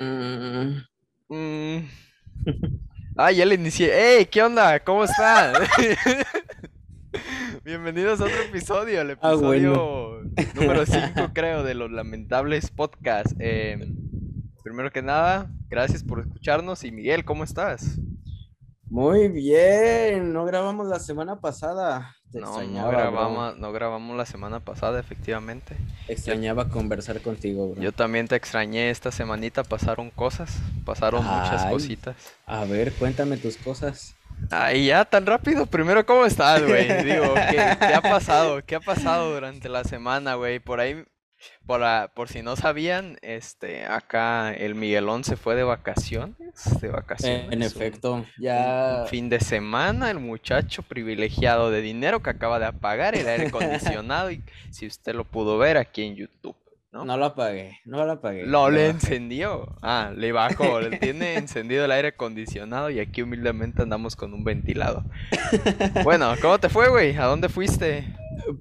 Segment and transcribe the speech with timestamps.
[0.00, 0.78] Mm,
[1.28, 1.88] Mm.
[3.16, 4.18] Ah, ya le inicié.
[4.18, 4.26] ¡Ey!
[4.26, 4.80] ¿Qué onda?
[4.80, 5.54] ¿Cómo están?
[7.64, 10.22] Bienvenidos a otro episodio, el Ah, episodio
[10.56, 13.32] número 5, creo, de los lamentables podcasts.
[13.38, 13.94] Em,
[14.64, 16.82] primero que nada, gracias por escucharnos.
[16.82, 18.00] Y Miguel, ¿cómo estás?
[18.90, 22.16] muy bien, no grabamos la semana pasada.
[22.40, 22.90] No, no bro.
[22.90, 25.76] grabamos, no grabamos la semana pasada, efectivamente.
[26.08, 27.82] Extrañaba conversar contigo, bro.
[27.82, 32.16] Yo también te extrañé esta semanita, pasaron cosas, pasaron muchas cositas.
[32.46, 34.14] A ver, cuéntame tus cosas.
[34.50, 35.66] Ay, ya, tan rápido.
[35.66, 36.86] Primero, ¿cómo estás, güey?
[37.04, 38.62] Digo, ¿qué, qué ha pasado?
[38.64, 40.58] ¿Qué ha pasado durante la semana, güey?
[40.58, 41.04] Por ahí,
[41.66, 46.36] por, a- por si no sabían, este, acá el Miguelón se fue de vacaciones,
[46.80, 47.50] de vacaciones.
[47.52, 52.66] en efecto, ya un fin de semana, el muchacho privilegiado de dinero que acaba de
[52.66, 56.56] apagar el aire acondicionado y si usted lo pudo ver aquí en YouTube,
[56.92, 57.04] ¿no?
[57.04, 58.44] no lo apagué, no lo apagué.
[58.46, 58.90] Lo le bajé.
[58.90, 59.76] encendió.
[59.82, 60.80] Ah, le bajó.
[60.80, 65.02] le tiene encendido el aire acondicionado y aquí humildemente andamos con un ventilador.
[66.04, 67.16] Bueno, ¿cómo te fue, güey?
[67.16, 68.04] ¿A dónde fuiste?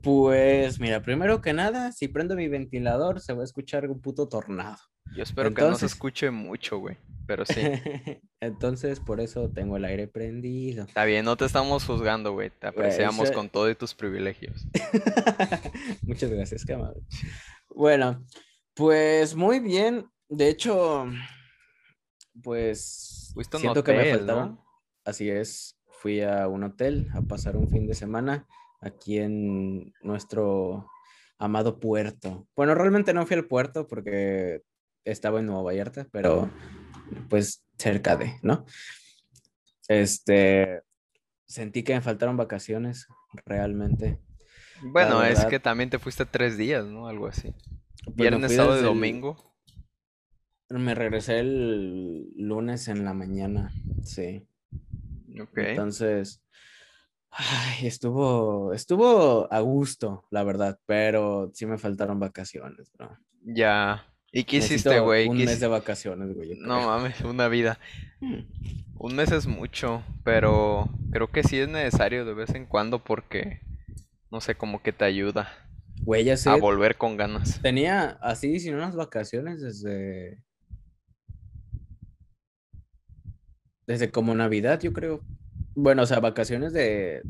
[0.01, 4.27] Pues mira, primero que nada, si prendo mi ventilador se va a escuchar un puto
[4.27, 4.77] tornado.
[5.15, 6.97] Yo espero que no se escuche mucho, güey.
[7.25, 7.61] Pero sí.
[8.41, 10.85] Entonces, por eso tengo el aire prendido.
[10.85, 12.49] Está bien, no te estamos juzgando, güey.
[12.49, 14.65] Te apreciamos con todos tus privilegios.
[16.01, 17.01] Muchas gracias, amable.
[17.69, 18.25] Bueno,
[18.73, 20.05] pues muy bien.
[20.27, 21.07] De hecho,
[22.41, 24.17] pues Fuiste siento que me.
[24.17, 24.65] ¿no?
[25.05, 28.47] Así es, fui a un hotel a pasar un fin de semana
[28.83, 30.87] aquí en nuestro
[31.37, 32.47] amado puerto.
[32.55, 34.61] Bueno, realmente no fui al puerto porque
[35.05, 36.49] estaba en Nueva Vallarta, pero
[37.29, 38.65] pues cerca de, ¿no?
[39.87, 40.81] Este,
[41.45, 43.07] sentí que me faltaron vacaciones,
[43.45, 44.19] realmente.
[44.81, 47.07] Bueno, es que también te fuiste tres días, ¿no?
[47.07, 47.53] Algo así.
[48.05, 49.53] Pues Viernes, sábado y el- domingo.
[50.69, 53.71] Me regresé el lunes en la mañana,
[54.03, 54.47] sí.
[55.39, 55.57] Ok.
[55.57, 56.41] Entonces,
[57.35, 63.17] ay, estuvo, estuvo a gusto, la verdad, pero sí me faltaron vacaciones, bro.
[63.41, 64.05] Ya.
[64.31, 65.27] ¿Y qué hiciste, güey?
[65.27, 66.57] Un ¿Qué mes de vacaciones, güey.
[66.59, 67.79] No mames, una vida.
[68.19, 68.39] Mm.
[68.97, 73.61] Un mes es mucho, pero creo que sí es necesario de vez en cuando porque,
[74.31, 75.49] no sé, como que te ayuda
[76.01, 77.61] Güey, ya sé, a volver con ganas.
[77.61, 80.43] tenía así sin unas vacaciones desde,
[83.85, 85.21] desde como Navidad, yo creo.
[85.75, 87.21] Bueno, o sea, vacaciones de,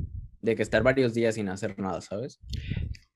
[0.42, 2.40] de que estar varios días sin hacer nada, ¿sabes?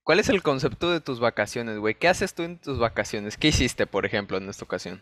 [0.03, 1.95] ¿Cuál es el concepto de tus vacaciones, güey?
[1.95, 3.35] ¿Qué haces tú en tus vacaciones?
[3.38, 5.01] ¿Qué hiciste, por ejemplo, en esta ocasión?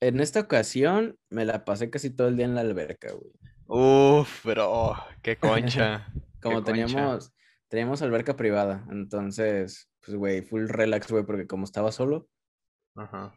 [0.00, 3.32] En esta ocasión me la pasé casi todo el día en la alberca, güey.
[3.66, 6.06] Uf, bro, qué concha.
[6.40, 6.72] Como qué concha.
[6.72, 7.32] teníamos,
[7.68, 12.28] teníamos alberca privada, entonces, pues, güey, full relax, güey, porque como estaba solo
[12.94, 13.34] Ajá.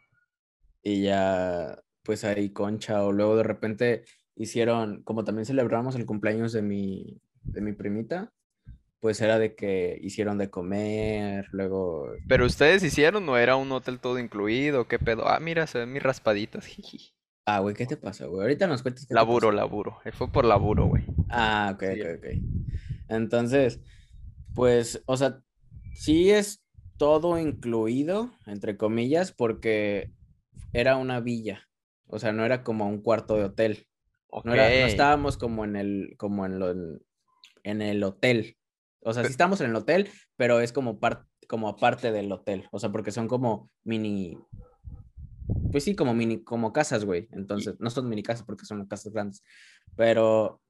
[0.83, 4.03] y ya, pues ahí concha, o luego de repente
[4.39, 8.33] hicieron, como también celebramos el cumpleaños de mi, de mi primita,
[9.01, 13.99] pues era de que hicieron de comer, luego, ¿Pero ustedes hicieron o era un hotel
[13.99, 14.87] todo incluido?
[14.87, 15.27] ¿Qué pedo?
[15.27, 16.65] Ah, mira, se ven mis raspaditas.
[16.67, 17.13] jiji.
[17.45, 18.41] ah, güey, ¿qué te pasa, güey?
[18.43, 19.99] Ahorita nos cuentas qué Laburo, laburo.
[20.05, 21.03] Eh, Fue por laburo, güey.
[21.29, 22.01] Ah, ok, Sí.
[22.01, 22.25] ok, ok.
[23.09, 23.81] Entonces,
[24.55, 25.41] pues, o sea,
[25.95, 26.63] sí es
[26.97, 30.11] todo incluido, entre comillas, porque
[30.73, 31.69] era una villa.
[32.07, 33.87] O sea, no era como un cuarto de hotel.
[34.43, 36.71] No, era, no estábamos como en el, como en lo,
[37.63, 38.57] en el hotel.
[39.01, 42.67] O sea, sí estamos en el hotel, pero es como parte, como aparte del hotel.
[42.71, 44.37] O sea, porque son como mini,
[45.71, 47.27] pues sí, como mini, como casas, güey.
[47.31, 49.43] Entonces, no son mini casas porque son casas grandes.
[49.95, 50.61] Pero,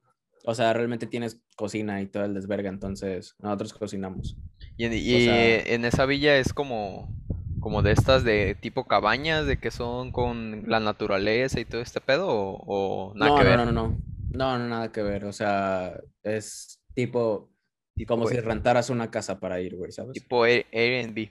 [0.46, 4.38] o sea, realmente tienes cocina y todo el desverga, entonces nosotros cocinamos.
[4.78, 7.14] Y, en, y sea- en esa villa es como,
[7.60, 12.02] como de estas de tipo cabañas, de que son con la naturaleza y todo este
[12.02, 12.64] pedo, o,
[13.12, 13.58] o nada no, que no, ver.
[13.58, 13.98] no, no, no,
[14.32, 15.26] no, no, nada que ver.
[15.26, 17.52] O sea, es tipo,
[17.96, 20.14] Tipo, como si eh, rentaras una casa para ir, güey, ¿sabes?
[20.14, 21.30] tipo Air- Airbnb.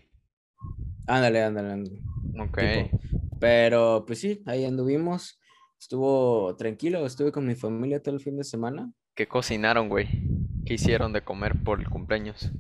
[1.07, 2.01] Ándale, ándale, ándale.
[2.41, 2.59] Ok.
[2.59, 2.99] tipo.
[3.41, 5.41] Pero pues sí, ahí anduvimos.
[5.81, 8.93] Estuvo tranquilo, estuve con mi familia todo el fin de semana.
[9.15, 10.09] ¿Qué cocinaron, güey?
[10.67, 12.51] ¿Qué hicieron de comer por el cumpleaños?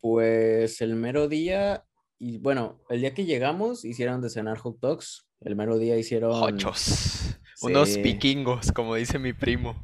[0.00, 1.84] Pues el mero día,
[2.24, 5.28] y bueno, el día que llegamos hicieron de cenar hot dogs.
[5.42, 6.32] El mero día hicieron.
[6.32, 7.38] Hochos.
[7.60, 9.76] Unos vikingos, como dice mi primo.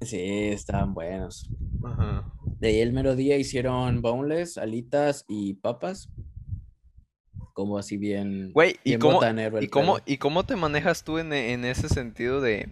[0.00, 1.48] Sí, estaban buenos.
[1.84, 2.28] Ajá.
[2.58, 6.10] De ahí el mero día hicieron boneless, alitas y papas.
[7.52, 8.50] Como así bien.
[8.52, 9.20] Güey, ¿y cómo,
[9.60, 12.68] y cómo, y cómo te manejas tú en, en ese sentido de...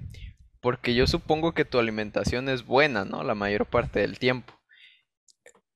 [0.60, 3.22] Porque yo supongo que tu alimentación es buena, ¿no?
[3.22, 4.57] La mayor parte del tiempo.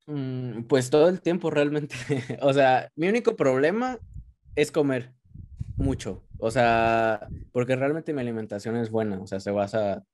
[0.06, 1.94] Mm, pues todo el tiempo realmente.
[2.42, 3.98] O sea, mi único problema
[4.56, 5.14] es comer.
[5.76, 6.24] mucho.
[6.38, 10.04] O sea, porque realmente mi alimentación es buena, o sea, se basa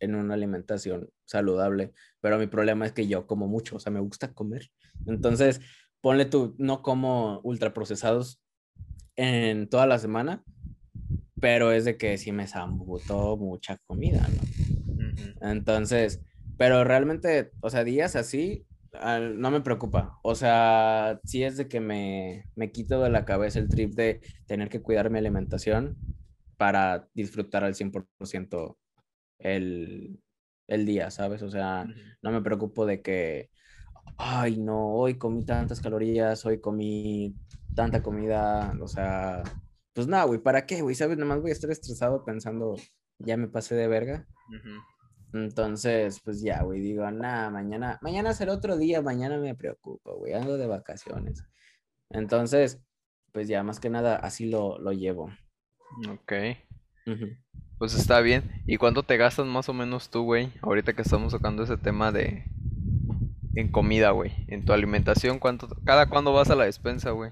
[0.00, 4.00] en una alimentación saludable, pero mi problema es que yo como mucho, o sea, me
[4.00, 4.70] gusta comer.
[5.06, 5.60] Entonces,
[6.00, 8.40] ponle tú, no como ultraprocesados
[9.16, 10.44] en toda la semana,
[11.40, 14.42] pero es de que sí me zambuto mucha comida, ¿no?
[15.50, 16.20] Entonces,
[16.56, 18.66] pero realmente, o sea, días así,
[19.20, 20.18] no me preocupa.
[20.22, 24.20] O sea, sí es de que me, me quito de la cabeza el trip de
[24.46, 25.96] tener que cuidar mi alimentación
[26.56, 28.76] para disfrutar al 100%
[29.38, 30.20] el,
[30.66, 31.42] el día, ¿sabes?
[31.42, 31.86] O sea,
[32.22, 33.50] no me preocupo de que,
[34.16, 37.34] ay, no, hoy comí tantas calorías, hoy comí
[37.74, 39.42] tanta comida, o sea,
[39.92, 40.94] pues nada, güey, ¿para qué, güey?
[40.94, 41.18] ¿Sabes?
[41.18, 42.76] Nomás voy a estar estresado pensando,
[43.18, 44.26] ya me pasé de verga.
[45.32, 50.32] Entonces, pues ya, güey, digo, nada, mañana, mañana será otro día, mañana me preocupo, güey,
[50.32, 51.44] ando de vacaciones.
[52.10, 52.80] Entonces,
[53.32, 55.30] pues ya, más que nada, así lo, lo llevo.
[56.08, 56.32] Ok.
[57.78, 58.62] Pues está bien.
[58.66, 60.52] ¿Y cuánto te gastas más o menos tú, güey?
[60.62, 62.44] Ahorita que estamos tocando ese tema de...
[63.54, 64.32] En comida, güey.
[64.48, 65.68] En tu alimentación, ¿cuánto...
[65.84, 67.30] ¿Cada cuándo vas a la despensa, güey?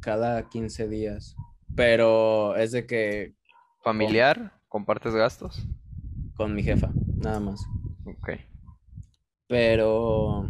[0.00, 1.36] Cada 15 días.
[1.74, 3.34] Pero es de que...
[3.82, 4.52] ¿Familiar?
[4.68, 5.66] ¿Compartes gastos?
[6.34, 7.64] Con mi jefa, nada más.
[8.04, 8.30] Ok.
[9.48, 10.48] Pero...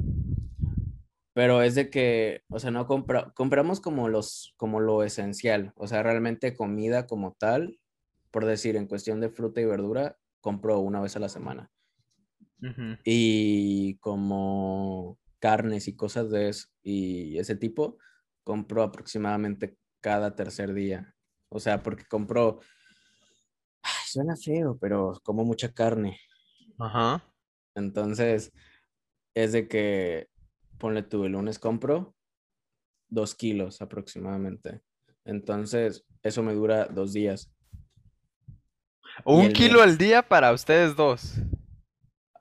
[1.34, 5.88] Pero es de que, o sea, no compra, compramos como los, como lo esencial, o
[5.88, 7.80] sea, realmente comida como tal,
[8.30, 11.70] por decir, en cuestión de fruta y verdura, compro una vez a la semana.
[13.04, 17.98] Y como carnes y cosas de eso, y ese tipo,
[18.44, 21.14] compro aproximadamente cada tercer día.
[21.48, 22.60] O sea, porque compro,
[24.06, 26.18] suena feo, pero como mucha carne.
[26.78, 27.24] Ajá.
[27.74, 28.52] Entonces,
[29.34, 30.28] es de que,
[30.78, 32.14] ponle tú, el lunes compro
[33.08, 34.82] dos kilos aproximadamente.
[35.24, 37.50] Entonces, eso me dura dos días.
[39.24, 41.34] Un kilo al día para ustedes dos.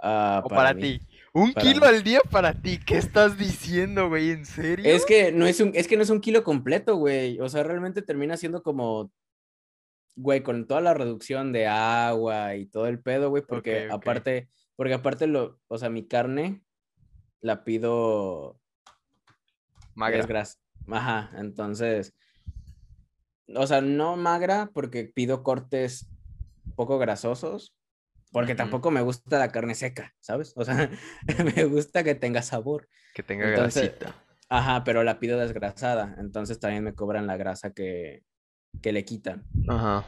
[0.01, 0.99] Ah, o para, ti.
[1.33, 2.79] Un kilo al día para ti.
[2.79, 4.31] ¿Qué estás diciendo, güey?
[4.31, 4.85] ¿En serio?
[4.85, 7.39] Es que no es un, es que no es un kilo completo, güey.
[7.39, 9.11] O sea, realmente termina siendo como,
[10.15, 14.93] güey, con toda la reducción de agua y todo el pedo, güey, porque aparte, porque
[14.93, 16.61] aparte lo, o sea, mi carne
[17.41, 18.59] la pido
[19.95, 20.25] magra.
[20.87, 22.13] Ajá, entonces,
[23.47, 26.09] o sea, no magra porque pido cortes
[26.75, 27.75] poco grasosos,
[28.31, 30.53] porque tampoco me gusta la carne seca, ¿sabes?
[30.55, 30.89] O sea,
[31.55, 32.87] me gusta que tenga sabor.
[33.13, 34.15] Que tenga grasita.
[34.49, 38.23] Ajá, pero la pido desgrasada, entonces también me cobran la grasa que,
[38.81, 39.43] que le quitan.
[39.67, 40.05] Ajá.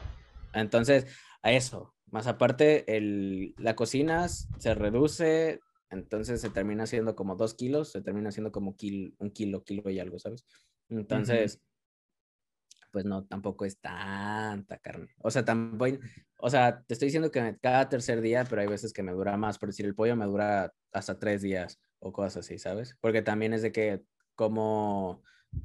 [0.52, 1.06] Entonces,
[1.42, 1.94] a eso.
[2.10, 5.60] Más aparte, el, la cocina se reduce,
[5.90, 9.98] entonces se termina siendo como dos kilos, se termina siendo como un kilo, kilo y
[9.98, 10.46] algo, ¿sabes?
[10.88, 11.60] Entonces,
[12.92, 15.08] pues no, tampoco es tanta carne.
[15.18, 15.98] O sea, tampoco,
[16.38, 19.36] o sea, te estoy diciendo que cada tercer día, pero hay veces que me dura
[19.36, 19.58] más.
[19.58, 22.96] Por decir, el pollo me dura hasta tres días o cosas así, ¿sabes?
[23.00, 24.02] Porque también es de que
[24.34, 25.22] como,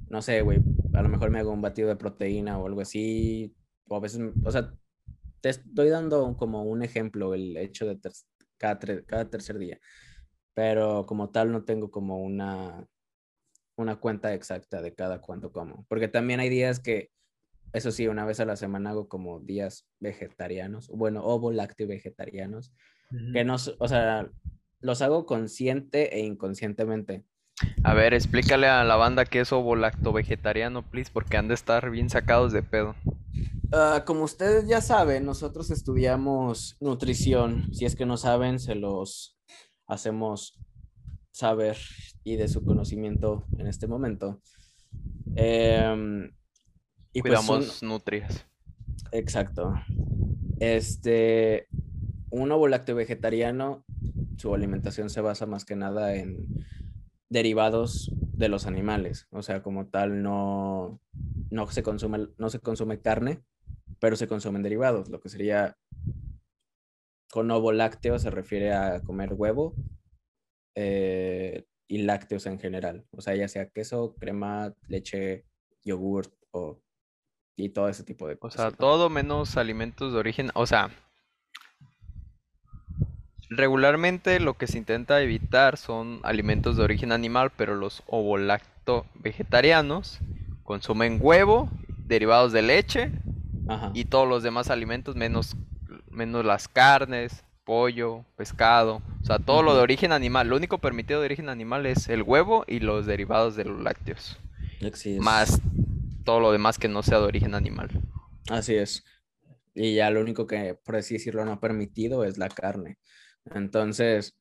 [0.10, 0.60] no sé, güey,
[0.94, 3.56] a lo mejor me hago un batido de proteína o algo así.
[3.88, 4.74] O a veces, o sea,
[5.42, 8.00] te estoy dando como un ejemplo, el hecho de
[8.58, 9.80] cada, cada tercer día.
[10.54, 12.86] Pero como tal no tengo como una,
[13.78, 15.86] una cuenta exacta de cada cuánto como.
[15.88, 17.12] Porque también hay días que
[17.74, 22.74] eso sí, una vez a la semana hago como días vegetarianos, bueno, ovo lácteo vegetarianos,
[23.34, 24.30] que no, o sea,
[24.82, 27.24] los hago consciente e inconscientemente.
[27.84, 31.54] A ver, explícale a la banda qué es ovo lacto vegetariano, please, porque han de
[31.54, 32.96] estar bien sacados de pedo.
[33.72, 37.74] Ah, como ustedes ya saben, nosotros estudiamos nutrición.
[37.74, 39.38] Si es que no saben, se los
[39.88, 40.60] hacemos
[41.32, 41.78] saber
[42.24, 44.42] y de su conocimiento en este momento.
[45.36, 46.30] Eh,
[47.14, 48.46] y pues Cuidamos nutrias.
[49.12, 49.74] Exacto.
[50.60, 51.68] Este,
[52.30, 53.86] un ovo lácteo vegetariano,
[54.38, 56.48] su alimentación se basa más que nada en
[57.32, 59.28] derivados de los animales.
[59.32, 61.00] O sea, como tal, no,
[61.50, 63.42] no, se, consume, no se consume carne,
[64.00, 65.78] pero se consumen derivados, lo que sería
[67.32, 69.74] con ovo lácteo se refiere a comer huevo
[70.76, 73.06] eh, y lácteos en general.
[73.12, 75.46] O sea, ya sea queso, crema, leche,
[75.86, 76.82] yogurt o
[77.56, 78.60] y todo ese tipo de cosas.
[78.60, 80.90] O sea, todo menos alimentos de origen, o sea,
[83.52, 90.20] regularmente lo que se intenta evitar son alimentos de origen animal, pero los ovolacto vegetarianos
[90.64, 91.70] consumen huevo,
[92.08, 93.12] derivados de leche
[93.94, 95.56] y todos los demás alimentos menos,
[96.10, 100.48] menos las carnes, pollo, pescado, o sea, todo lo de origen animal.
[100.48, 104.40] Lo único permitido de origen animal es el huevo y los derivados de los lácteos.
[105.20, 105.62] Más
[106.24, 107.90] todo lo demás que no sea de origen animal.
[108.50, 109.04] Así es.
[109.74, 112.98] Y ya lo único que, por así decirlo, no ha permitido es la carne.
[113.46, 114.38] Entonces,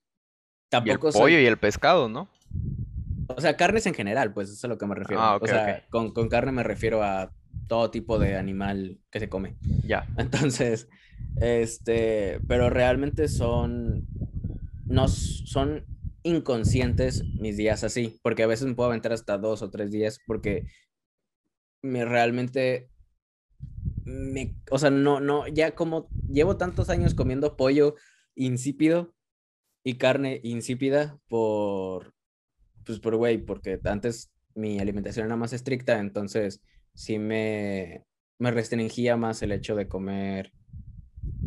[0.68, 1.08] tampoco.
[1.08, 2.28] Y el pollo y el pescado, ¿no?
[3.28, 5.22] O sea, carnes en general, pues eso es a lo que me refiero.
[5.22, 7.32] Ah, o sea, con, con, carne me refiero a
[7.68, 9.56] todo tipo de animal que se come.
[9.84, 10.06] Ya.
[10.18, 10.88] Entonces,
[11.40, 14.06] este, pero realmente son,
[14.84, 15.84] no, son
[16.22, 20.20] inconscientes mis días así, porque a veces me puedo aventar hasta dos o tres días
[20.26, 20.66] porque
[21.82, 22.90] me realmente
[24.04, 27.94] me, o sea, no, no, ya como llevo tantos años comiendo pollo
[28.34, 29.14] insípido
[29.84, 32.14] y carne insípida por,
[32.84, 36.62] pues por güey, porque antes mi alimentación era más estricta, entonces
[36.94, 38.04] sí me,
[38.38, 40.52] me restringía más el hecho de comer,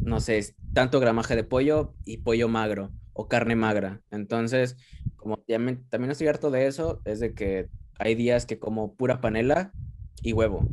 [0.01, 4.01] no sé, tanto gramaje de pollo y pollo magro o carne magra.
[4.11, 4.77] Entonces,
[5.17, 9.71] como también estoy harto de eso, es de que hay días que como pura panela
[10.21, 10.67] y huevo,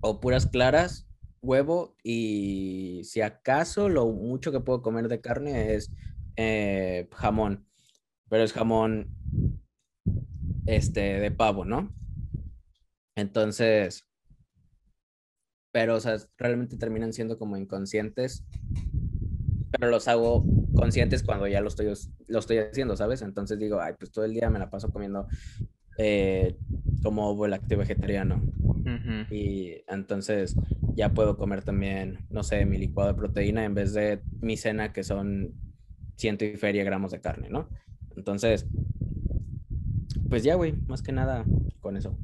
[0.00, 1.07] o puras claras,
[1.42, 5.90] huevo, y si acaso lo mucho que puedo comer de carne es
[6.36, 7.66] eh, jamón,
[8.28, 9.16] pero es jamón
[10.66, 11.94] este, de pavo, ¿no?
[13.16, 14.06] Entonces,
[15.72, 18.44] pero, o sea, realmente terminan siendo como inconscientes
[19.70, 21.92] pero los hago conscientes cuando ya lo estoy,
[22.26, 23.22] lo estoy haciendo, ¿sabes?
[23.22, 25.26] Entonces digo, ay, pues todo el día me la paso comiendo
[25.98, 26.56] eh,
[27.02, 28.42] como lácteo vegetariano.
[29.30, 30.56] Y entonces
[30.98, 34.92] ya puedo comer también, no sé, mi licuado de proteína en vez de mi cena
[34.92, 35.54] que son
[36.16, 37.68] ciento y feria gramos de carne, ¿no?
[38.16, 38.66] Entonces,
[40.28, 41.44] pues ya, güey, más que nada
[41.78, 42.18] con eso.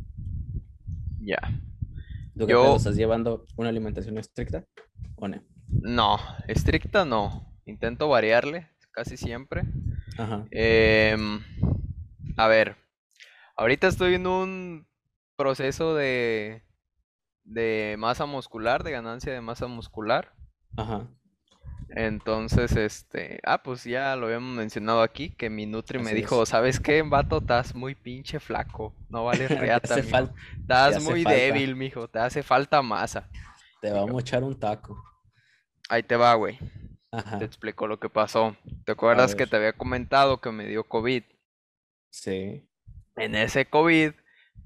[1.21, 1.39] Ya.
[2.37, 2.75] ¿Tú Yo...
[2.75, 4.67] estás llevando una alimentación estricta
[5.15, 5.41] o no?
[5.69, 7.57] No, estricta no.
[7.67, 9.63] Intento variarle casi siempre.
[10.51, 11.39] Em,
[12.37, 12.75] a ver,
[13.57, 14.89] ahorita estoy en un
[15.37, 16.65] proceso de,
[17.45, 20.33] de masa muscular, de ganancia de masa muscular.
[20.77, 21.07] Ajá.
[21.91, 26.81] Entonces, este, ah, pues ya lo habíamos mencionado aquí, que mi Nutri me dijo, ¿sabes
[26.81, 27.39] qué, vato?
[27.39, 33.29] Estás muy pinche flaco, no vale reata, Estás muy débil, mijo, te hace falta masa.
[33.81, 35.03] Te vamos a echar un taco.
[35.89, 36.59] Ahí te va, güey.
[37.39, 38.57] Te explico lo que pasó.
[38.85, 41.23] ¿Te acuerdas que te había comentado que me dio COVID?
[42.11, 42.69] Sí.
[43.17, 44.13] En ese COVID,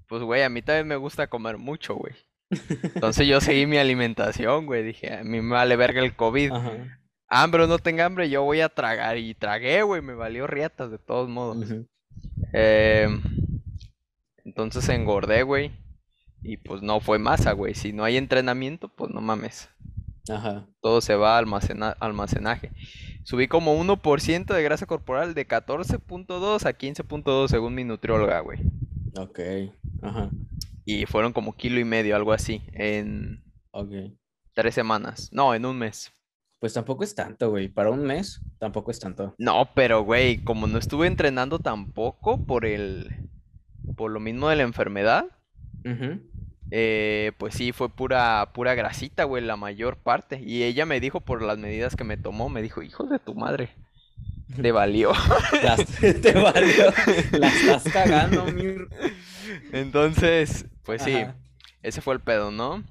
[0.06, 2.14] pues, güey, a mí también me gusta comer mucho, güey.
[2.50, 4.82] Entonces yo seguí mi alimentación, güey.
[4.82, 6.52] Dije, a mí me vale verga el COVID.
[7.28, 9.18] Hambre o no tenga hambre, yo voy a tragar.
[9.18, 11.66] Y tragué, güey, me valió riatas de todos modos.
[12.52, 13.22] Em,
[14.44, 15.72] entonces engordé, güey.
[16.42, 17.74] Y pues no fue masa, güey.
[17.74, 19.68] Si no hay entrenamiento, pues no mames.
[20.80, 22.70] Todo se va a almacenaje.
[23.24, 28.60] Subí como 1% de grasa corporal de 14.2 a 15.2 según mi nutrióloga, güey.
[29.16, 29.40] Ok,
[30.02, 30.30] ajá.
[30.90, 33.44] Y fueron como kilo y medio, algo así, en
[34.54, 35.28] tres semanas.
[35.32, 36.10] No, en un mes.
[36.60, 37.68] Pues tampoco es tanto, güey.
[37.68, 39.34] Para un mes, tampoco es tanto.
[39.36, 43.28] No, pero, güey, como no estuve entrenando tampoco por el...
[43.98, 45.26] Por lo mismo de la enfermedad.
[46.70, 50.40] Eh, pues sí, fue pura, pura grasita, güey, la mayor parte.
[50.42, 53.34] Y ella me dijo por las medidas que me tomó, me dijo, hijo de tu
[53.34, 53.68] madre,
[54.56, 55.12] te valió.
[56.00, 56.92] te valió.
[57.32, 58.88] La estás cagando, mir.
[59.72, 61.24] Entonces, pues sí,
[61.82, 62.82] ese fue el pedo, ¿no?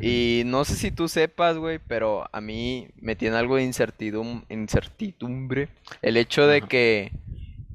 [0.00, 5.68] Y no sé si tú sepas, güey, pero a mí me tiene algo de incertidumbre
[6.00, 7.10] el hecho de que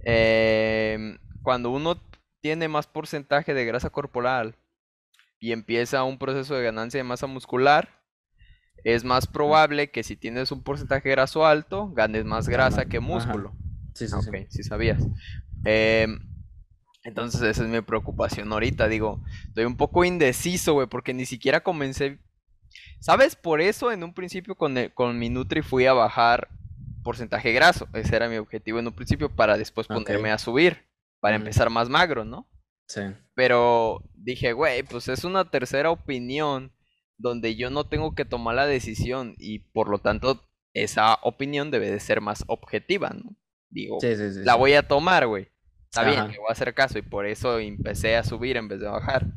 [0.06, 2.00] em, cuando uno
[2.40, 4.56] tiene más porcentaje de grasa corporal,
[5.40, 8.02] y empieza un proceso de ganancia de masa muscular,
[8.84, 13.54] es más probable que si tienes un porcentaje graso alto, ganes más grasa que músculo.
[13.94, 14.30] Sí, sí, sí.
[14.50, 15.04] sí sabías.
[15.64, 16.20] Em,
[17.06, 18.88] entonces esa es mi preocupación ahorita.
[18.88, 22.20] Digo, estoy un poco indeciso, güey, porque ni siquiera comencé...
[23.00, 23.36] ¿Sabes?
[23.36, 26.50] Por eso en un principio con, con mi Nutri fui a bajar
[27.04, 27.88] porcentaje graso.
[27.94, 30.84] Ese era mi objetivo en un principio para después ponerme a subir,
[31.22, 32.50] para empezar más magro, ¿no?
[32.88, 33.02] Sí.
[33.36, 36.74] Pero dije, güey, pues es una tercera opinión
[37.18, 40.42] donde yo no tengo que tomar la decisión y por lo tanto
[40.74, 43.38] esa opinión debe de ser más objetiva, ¿no?
[43.70, 44.00] Digo,
[44.44, 45.50] la voy a tomar, güey.
[45.98, 48.80] Está bien, que voy a hacer caso y por eso empecé a subir en vez
[48.80, 49.28] de bajar.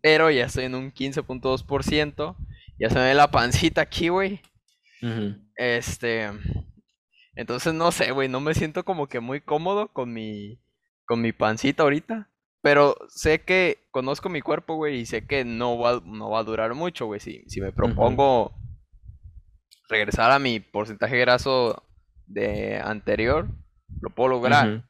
[0.00, 2.36] Pero ya estoy en un 15.2%,
[2.78, 4.40] ya se me ve la pancita aquí, güey.
[5.56, 6.30] Este,
[7.34, 10.60] entonces no sé, güey, no me siento como que muy cómodo con mi
[11.06, 12.28] con mi pancita ahorita.
[12.62, 16.44] Pero sé que conozco mi cuerpo, güey, y sé que no va, no va a
[16.44, 17.18] durar mucho, güey.
[17.18, 18.54] Si, si me propongo
[19.88, 21.82] regresar a mi porcentaje graso
[22.26, 23.48] de anterior,
[24.00, 24.88] lo puedo lograr.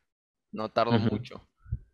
[0.53, 1.41] No tardo mucho.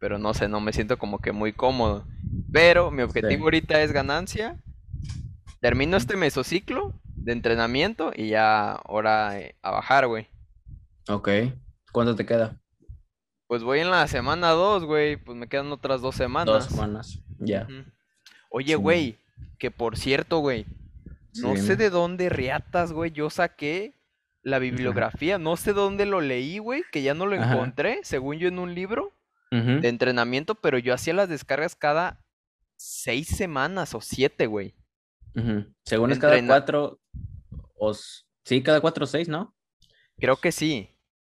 [0.00, 2.04] pero no sé, no me siento como que muy cómodo.
[2.52, 3.42] Pero mi objetivo Sí.
[3.42, 4.56] ahorita es ganancia.
[5.60, 10.28] Termino este mesociclo de entrenamiento y ya ahora eh, a bajar, güey.
[11.08, 11.28] Ok.
[11.92, 12.60] ¿Cuánto te queda?
[13.48, 15.16] Pues voy en la semana 2, güey.
[15.16, 16.46] Pues me quedan otras dos semanas.
[16.46, 17.18] Dos semanas.
[17.40, 17.66] Ya.
[18.50, 18.74] Oye, Sí.
[18.74, 19.18] güey,
[19.58, 20.64] que por cierto, güey,
[21.42, 23.94] no Sí, sé de dónde riatas, güey, yo saqué
[24.48, 27.52] la bibliografía, no sé dónde lo leí, güey, que ya no lo Ajá.
[27.54, 29.12] encontré, según yo en un libro
[29.50, 32.22] de entrenamiento, pero yo hacía las descargas cada
[32.76, 34.74] seis semanas o siete, güey.
[35.84, 37.00] Según es cada cuatro
[37.76, 37.94] o
[38.44, 39.54] sí, cada cuatro o seis, ¿no?
[40.18, 40.90] Creo que sí,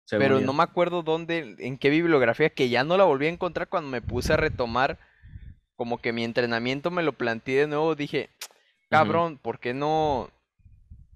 [0.06, 0.46] Según pero yo.
[0.46, 3.90] no me acuerdo dónde, en qué bibliografía, que ya no la volví a encontrar cuando
[3.90, 5.00] me puse a retomar
[5.76, 8.30] como que mi entrenamiento me lo planteé de nuevo, dije,
[8.90, 10.30] cabrón, ¿por qué no,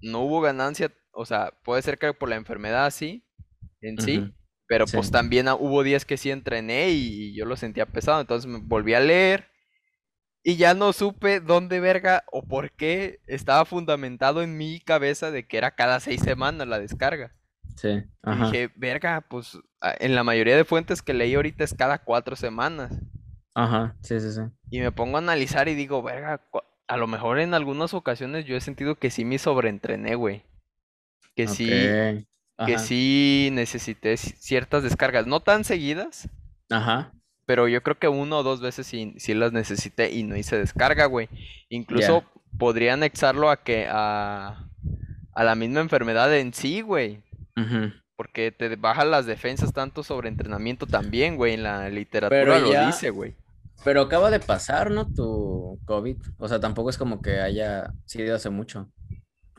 [0.00, 0.90] no hubo ganancia?
[1.18, 3.24] O sea, puede ser que por la enfermedad sí,
[3.80, 4.32] en sí,
[4.68, 4.96] pero sí.
[4.96, 8.94] pues también hubo días que sí entrené y, yo lo sentía pesado, entonces me volví
[8.94, 9.48] a leer
[10.44, 15.48] y ya no supe dónde verga o por qué estaba fundamentado en mi cabeza de
[15.48, 17.34] que era cada seis semanas la descarga.
[17.74, 17.88] Sí.
[17.88, 18.44] Y Ajá.
[18.44, 19.58] dije, verga, pues
[19.98, 22.96] en la mayoría de fuentes que leí ahorita es cada cuatro semanas.
[23.56, 23.96] Ajá.
[24.02, 24.42] Sí, sí, sí.
[24.70, 26.48] Y me pongo a analizar y digo, verga,
[26.86, 30.44] a lo mejor en algunas ocasiones yo he sentido que sí me sobreentrené, güey.
[31.46, 31.68] Que sí,
[32.66, 36.28] que sí necesité ci- ciertas descargas, no tan seguidas,
[36.70, 37.12] Ajá.
[37.46, 40.58] pero yo creo que uno o dos veces sí, sí las necesité y no hice
[40.58, 41.28] descarga, güey.
[41.68, 42.24] Incluso
[42.58, 44.68] podría anexarlo a que a,
[45.32, 47.22] a la misma enfermedad en sí, güey.
[48.16, 51.54] Porque te baja las defensas tanto sobre entrenamiento también, güey.
[51.54, 53.36] En la literatura Pero lo ya- dice, güey.
[53.84, 55.06] Pero acaba de pasar, ¿no?
[55.12, 56.16] Tu COVID.
[56.38, 58.90] O sea, tampoco es como que haya sido hace mucho.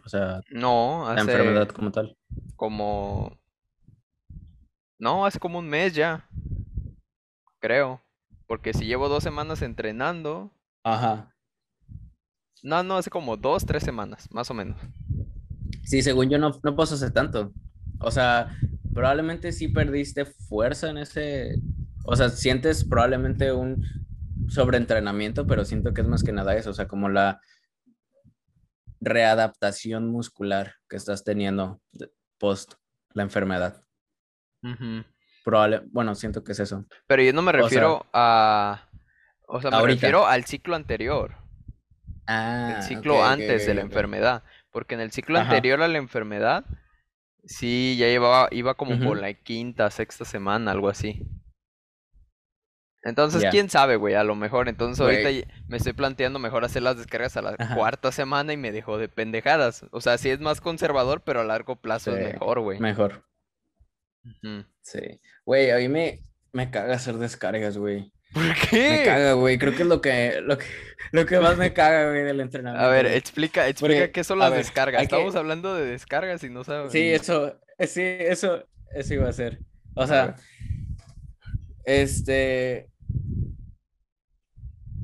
[0.10, 2.18] O sea, No, la enfermedad como tal.
[2.56, 3.38] como...
[4.98, 6.28] No, hace como un mes ya.
[7.60, 8.02] Creo.
[8.48, 10.52] Porque si llevo dos semanas entrenando...
[10.84, 11.36] Ajá.
[12.64, 14.78] No, no, hace como dos, tres semanas, más o menos.
[15.84, 17.54] Sí, según yo no, no pasó hace tanto.
[18.00, 18.58] O sea,
[18.92, 21.54] probablemente sí perdiste fuerza en ese.
[22.04, 23.86] O sea, sientes probablemente un
[24.48, 26.72] sobreentrenamiento, pero siento que es más que nada eso.
[26.72, 27.40] O sea, como la
[29.02, 31.82] readaptación muscular que estás teniendo
[32.38, 32.74] post
[33.14, 33.84] la enfermedad.
[35.44, 36.86] Probable, bueno, siento que es eso.
[37.08, 38.88] Pero yo no me sea, refiero a...
[39.48, 39.96] O sea, me ahorita.
[39.96, 41.36] refiero al ciclo anterior.
[42.28, 44.44] Ah, el ciclo antes de la enfermedad.
[44.72, 45.50] Porque en el ciclo Ajá.
[45.50, 46.66] anterior a la enfermedad,
[47.44, 51.26] sí, ya llevaba, iba como por la quinta, sexta semana, algo así.
[53.04, 54.68] Entonces, quién sabe, güey, a lo mejor.
[54.68, 55.46] Entonces, ahorita Güey.
[55.68, 57.76] me estoy planteando mejor hacer las descargas a la Ajá.
[57.76, 59.86] cuarta semana y me dejó de pendejadas.
[59.92, 62.80] O sea, sí es más conservador, pero a largo plazo es mejor, güey.
[62.80, 63.24] Mejor.
[64.82, 65.00] Sí.
[65.46, 68.12] Güey, a mí me, me caga hacer descargas, güey.
[68.34, 69.04] ¿Por Me qué?
[69.06, 69.58] caga, güey.
[69.58, 70.66] Creo que es lo que, lo que,
[71.14, 72.86] lo que más me caga, güey, del entrenamiento.
[72.86, 73.18] A ver, güey.
[73.18, 75.00] explica, explica Porque, qué son las ver, descargas.
[75.00, 76.92] que- Estamos hablando de descargas y no sabes.
[76.92, 79.60] Sí, eso, eh, sí, eso, eso iba a ser.
[79.96, 80.36] O sea,
[81.86, 82.89] este.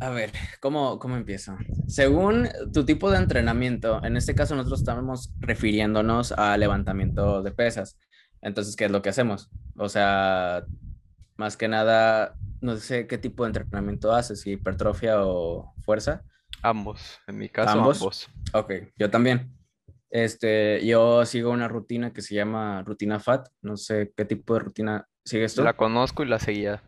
[0.02, 1.58] A ver, ¿cómo, cómo empiezo?
[1.88, 7.98] Según tu tipo de entrenamiento, en este caso nosotros estamos refiriéndonos a levantamiento de pesas.
[8.42, 9.50] Entonces, ¿qué es lo que hacemos?
[9.78, 10.66] O sea,
[11.38, 16.24] más que nada, no sé qué tipo de entrenamiento haces, si hipertrofia o fuerza.
[16.62, 18.02] Ambos, en mi caso, ¿Ambos?
[18.02, 18.30] ambos.
[18.54, 19.56] Ok, yo también.
[20.10, 23.48] Este, yo sigo una rutina que se llama rutina FAT.
[23.62, 25.64] No sé qué tipo de rutina sigues tú.
[25.64, 26.84] La conozco y la seguía.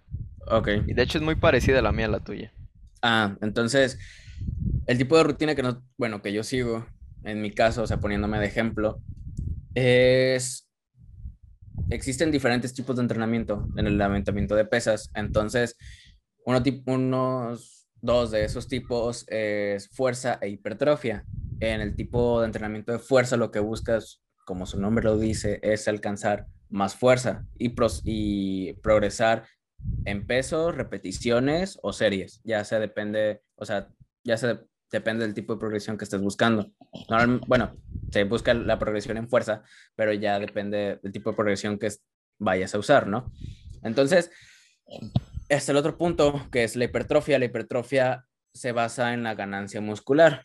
[0.49, 0.69] Ok.
[0.87, 2.51] Y de hecho es muy parecida a la mía a la tuya.
[3.01, 3.99] Ah, entonces,
[4.87, 6.85] el tipo de rutina que no, bueno, que yo sigo,
[7.23, 9.01] en mi caso, o sea, poniéndome de ejemplo,
[9.75, 10.67] es,
[11.89, 15.09] existen diferentes tipos de entrenamiento en el levantamiento de pesas.
[15.13, 15.77] Entonces,
[16.45, 21.25] uno, unos dos de esos tipos es fuerza e hipertrofia.
[21.59, 25.59] En el tipo de entrenamiento de fuerza, lo que buscas, como su nombre lo dice,
[25.63, 29.45] es alcanzar más fuerza y, pros- y progresar
[30.05, 32.41] en peso, repeticiones o series.
[32.43, 33.89] Ya se depende, o sea,
[34.23, 34.59] ya se
[34.91, 36.71] depende del tipo de progresión que estés buscando.
[37.09, 37.75] Normal- bueno,
[38.11, 39.63] se busca la progresión en fuerza,
[39.95, 42.03] pero ya depende del tipo de progresión que es-
[42.39, 43.31] vayas a usar, ¿no?
[43.83, 44.31] Entonces,
[45.49, 47.39] este el otro punto, que es la hipertrofia.
[47.39, 50.43] La hipertrofia se basa en la ganancia muscular.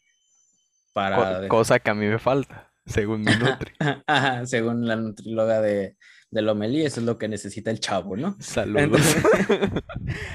[0.92, 3.72] Para Co- cosa que a mí me falta, según mi Nutri.
[4.06, 5.96] Ajá, según la nutrióloga de,
[6.32, 8.36] de Lomelí, eso es lo que necesita el chavo, ¿no?
[8.40, 8.82] Saludos.
[8.82, 9.22] Entonces,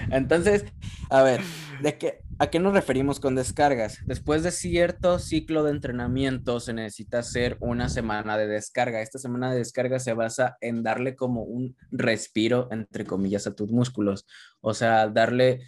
[0.12, 0.66] entonces,
[1.10, 1.42] a ver,
[1.82, 3.98] ¿de qué, ¿A qué nos referimos con descargas?
[4.06, 9.02] Después de cierto ciclo de entrenamiento se necesita hacer una semana de descarga.
[9.02, 13.72] Esta semana de descarga se basa en darle como un respiro, entre comillas, a tus
[13.72, 14.28] músculos.
[14.62, 15.62] O sea, darle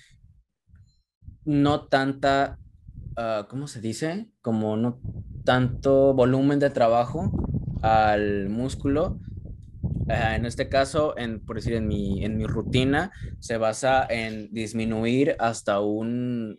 [1.44, 2.60] no tanta,
[3.18, 4.30] uh, ¿cómo se dice?
[4.42, 5.00] Como no
[5.46, 7.32] tanto volumen de trabajo
[7.82, 9.20] al músculo.
[10.10, 16.58] En este caso, en, por decir, en mi, rutina, se basa en disminuir hasta un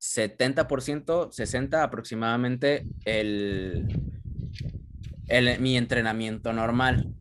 [0.00, 3.86] 70%, 60% aproximadamente el,
[5.60, 7.14] mi entrenamiento normal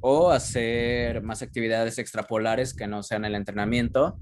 [0.00, 4.18] o hacer más actividades extrapolares que no sean el entrenamiento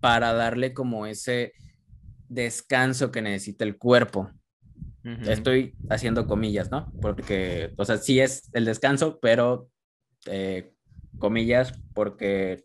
[0.00, 1.52] para darle como ese
[2.28, 4.28] descanso que necesita el cuerpo.
[5.04, 5.28] Uh -huh.
[5.28, 6.92] Estoy haciendo comillas, ¿no?
[7.00, 9.68] Porque, o sea, sí es el descanso, pero
[10.26, 10.72] eh,
[11.18, 12.64] comillas porque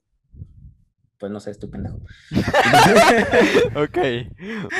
[1.18, 2.00] pues no sé, estoy pendejo.
[3.76, 3.98] ok,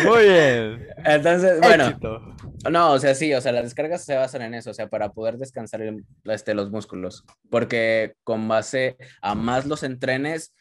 [0.06, 0.88] muy bien.
[1.04, 2.36] Entonces, bueno, Éxito.
[2.70, 5.14] no, o sea, sí, o sea, las descargas se basan en eso, o sea, para
[5.14, 10.54] poder descansar el, este, los músculos, porque con base a más los entrenes,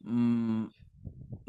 [0.00, 0.66] mmm,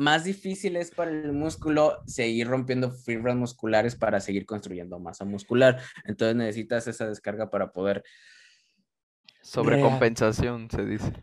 [0.01, 5.79] más difícil es para el músculo seguir rompiendo fibras musculares para seguir construyendo masa muscular.
[6.05, 8.03] Entonces necesitas esa descarga para poder...
[9.43, 11.13] Sobrecompensación, se dice.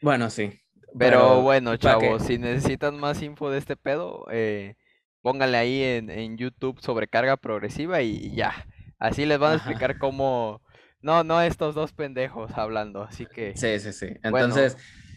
[0.00, 0.52] Bueno, sí.
[0.96, 4.76] Pero, Pero bueno, chavos, si necesitan más info de este pedo, eh,
[5.20, 8.66] pónganle ahí en, en, YouTube sobrecarga progresiva y ya.
[8.98, 10.00] Así les van a explicar Ajá.
[10.00, 10.62] cómo...
[11.00, 13.56] No, no estos dos pendejos hablando, así que...
[13.56, 14.06] Sí, sí, sí.
[14.22, 14.74] Entonces...
[14.74, 15.07] Bueno,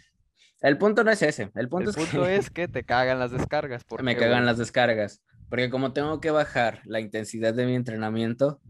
[0.61, 1.51] el punto no es ese.
[1.55, 2.35] El punto, el es, punto que...
[2.35, 3.83] es que te cagan las descargas.
[3.83, 5.21] ¿por me cagan las descargas.
[5.49, 8.61] Porque como tengo que bajar la intensidad de mi entrenamiento,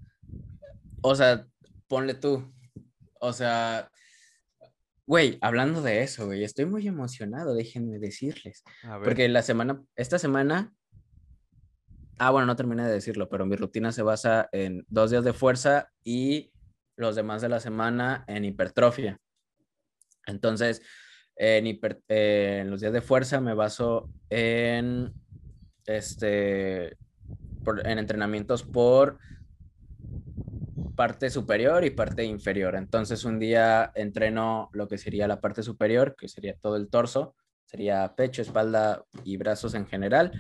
[1.01, 1.45] o sea,
[1.88, 2.51] ponle tú.
[3.19, 3.91] O sea,
[5.06, 8.63] güey, hablando de eso, güey, estoy muy emocionado, déjenme decirles.
[9.04, 10.73] Porque la semana, esta semana,
[12.17, 15.34] ah, bueno, no terminé de decirlo, pero mi rutina se basa en dos días de
[15.34, 16.51] fuerza y
[16.95, 19.19] los demás de la semana en hipertrofia.
[20.25, 20.82] Entonces,
[21.43, 25.12] en, hiper, eh, en, los días de fuerza me baso en,
[25.88, 26.95] este,
[27.63, 29.17] por, en entrenamientos por
[30.95, 32.75] parte superior y parte inferior.
[32.75, 37.34] Entonces un día entreno lo que sería la parte superior, que sería todo el torso,
[37.65, 40.32] sería pecho, espalda y brazos en general.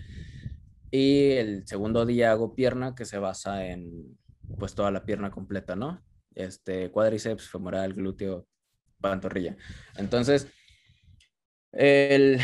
[0.91, 4.19] Y el segundo día hago pierna, que se basa en
[4.59, 5.99] pues toda la pierna completa, ¿no?
[6.35, 8.45] Este, cuádriceps, femoral, glúteo,
[8.99, 9.57] pantorrilla.
[9.97, 10.47] Entonces,
[11.71, 12.39] el,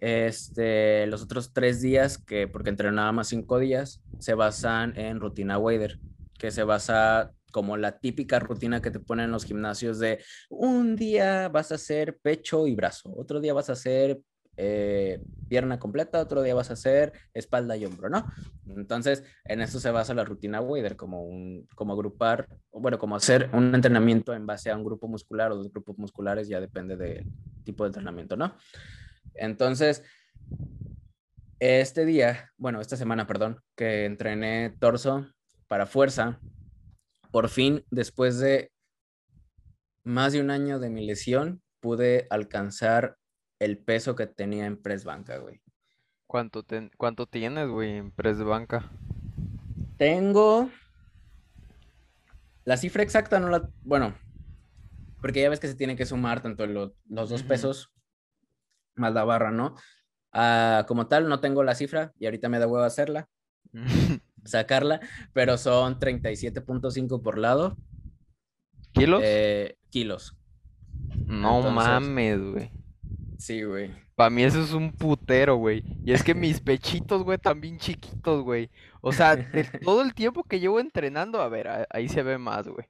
[0.00, 5.20] este, los otros tres días, que porque entreno nada más cinco días, se basan en
[5.20, 5.98] rutina Wader,
[6.38, 10.96] que se basa como la típica rutina que te ponen en los gimnasios de un
[10.96, 14.20] día vas a hacer pecho y brazo, otro día vas a hacer
[14.60, 18.26] eh, pierna completa, otro día vas a hacer espalda y hombro, ¿no?
[18.66, 23.48] Entonces, en eso se basa la rutina Wader, como, un, como agrupar, bueno, como hacer
[23.52, 27.24] un entrenamiento en base a un grupo muscular o dos grupos musculares, ya depende del
[27.62, 28.56] tipo de entrenamiento, ¿no?
[29.34, 30.02] Entonces,
[31.60, 35.28] este día, bueno, esta semana, perdón, que entrené torso
[35.68, 36.40] para fuerza,
[37.30, 38.72] por fin, después de
[40.02, 43.18] más de un año de mi lesión, pude alcanzar
[43.58, 45.60] el peso que tenía en press banca, güey.
[46.26, 48.90] ¿Cuánto, ten, ¿Cuánto tienes, güey, en press banca?
[49.96, 50.70] Tengo...
[52.64, 53.70] La cifra exacta no la...
[53.82, 54.14] Bueno,
[55.20, 57.48] porque ya ves que se tiene que sumar tanto lo, los dos uh -huh.
[57.48, 57.92] pesos
[58.94, 59.74] más la barra, ¿no?
[60.34, 63.28] Uh, como tal, no tengo la cifra y ahorita me da huevo hacerla,
[64.44, 65.00] sacarla,
[65.32, 67.76] pero son 37.5 por lado.
[68.92, 69.22] ¿Kilos?
[69.24, 70.36] Eh, kilos.
[71.26, 72.77] No Entonces, mames, güey.
[73.38, 73.94] Sí, güey.
[74.16, 75.84] Para mí eso es un putero, güey.
[76.04, 78.68] Y es que mis pechitos, güey, también chiquitos, güey.
[79.00, 82.66] O sea, de todo el tiempo que llevo entrenando, a ver, ahí se ve más,
[82.66, 82.86] güey.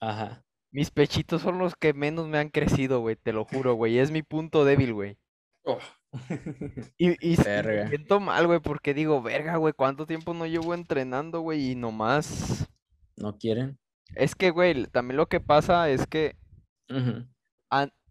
[0.00, 0.44] Ajá.
[0.72, 3.98] Mis pechitos son los que menos me han crecido, güey, te lo juro, güey.
[3.98, 5.16] Es mi punto débil, güey.
[5.62, 5.78] Oh.
[6.98, 11.40] y, y me siento mal, güey, porque digo, verga, güey, ¿cuánto tiempo no llevo entrenando,
[11.40, 11.70] güey?
[11.70, 12.68] Y nomás...
[13.16, 13.78] ¿No quieren?
[14.16, 16.36] Es que, güey, también lo que pasa es que...
[16.88, 17.28] Uh -huh.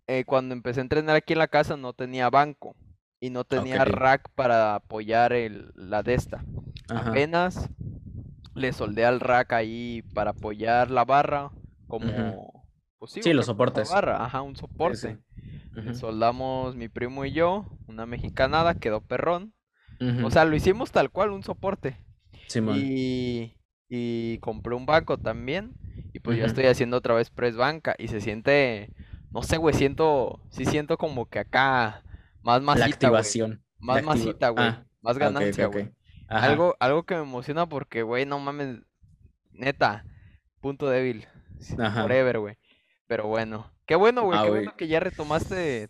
[0.08, 2.76] Eh, cuando empecé a entrenar aquí en la casa no tenía banco
[3.20, 3.94] y no tenía okay.
[3.94, 6.44] rack para apoyar el, la de esta.
[6.90, 7.10] Ajá.
[7.10, 7.70] Apenas
[8.56, 11.52] le soldé al rack ahí para apoyar la barra
[11.88, 12.06] como...
[12.08, 12.64] -huh.
[13.00, 13.90] pues, sí, los soportes.
[13.90, 14.24] Barra.
[14.24, 15.20] Ajá, un soporte.
[15.94, 19.54] Soldamos mi primo y yo, una mexicanada, quedó perrón.
[20.24, 21.98] O sea, lo hicimos tal cual, un soporte.
[22.48, 23.58] Sí, y,
[23.90, 25.74] y compré un banco también.
[26.14, 27.96] Y pues ya estoy haciendo otra vez press banca.
[27.98, 28.94] Y se siente
[29.34, 32.04] no sé, güey, siento, sí siento como que acá
[32.42, 33.50] más masita, La activación.
[33.52, 33.60] Wey.
[33.80, 34.14] Más activa...
[34.16, 34.66] masita, güey.
[34.66, 35.74] Ah, más Ok, ok, ganancia, ok.
[35.74, 35.92] güey.
[36.30, 36.46] Ajá.
[36.48, 38.80] Algo, algo que me emociona porque, güey, no mames,
[39.52, 40.06] neta,
[40.62, 41.28] punto débil,
[41.80, 42.02] Ajá.
[42.04, 42.58] forever, güey.
[43.08, 44.62] Pero bueno, qué bueno, güey, Ah, qué güey.
[44.64, 45.90] bueno que ya retomaste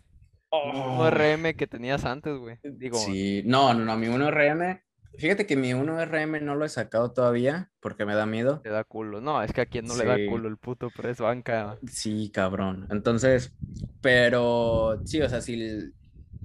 [0.50, 0.98] un Oh.
[1.10, 2.58] 1RM que tenías antes, güey.
[2.62, 4.82] Digo, Sí, no, no, no, mi 1RM,
[5.18, 8.60] fíjate que mi 1RM no lo he sacado todavía porque me da miedo.
[8.60, 9.20] te da culo.
[9.20, 11.78] No, es que a quien no le da culo el puto press banca.
[11.90, 12.86] Sí, cabrón.
[12.90, 13.52] Entonces,
[14.00, 15.94] pero sí, o sea, si el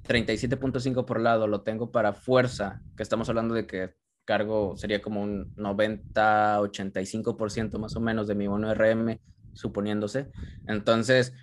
[0.06, 5.22] 37.5 por lado lo tengo para fuerza, que estamos hablando de que cargo sería como
[5.22, 9.20] un 90-85% más o menos de mi 1RM,
[9.52, 10.30] suponiéndose.
[10.66, 11.34] Entonces,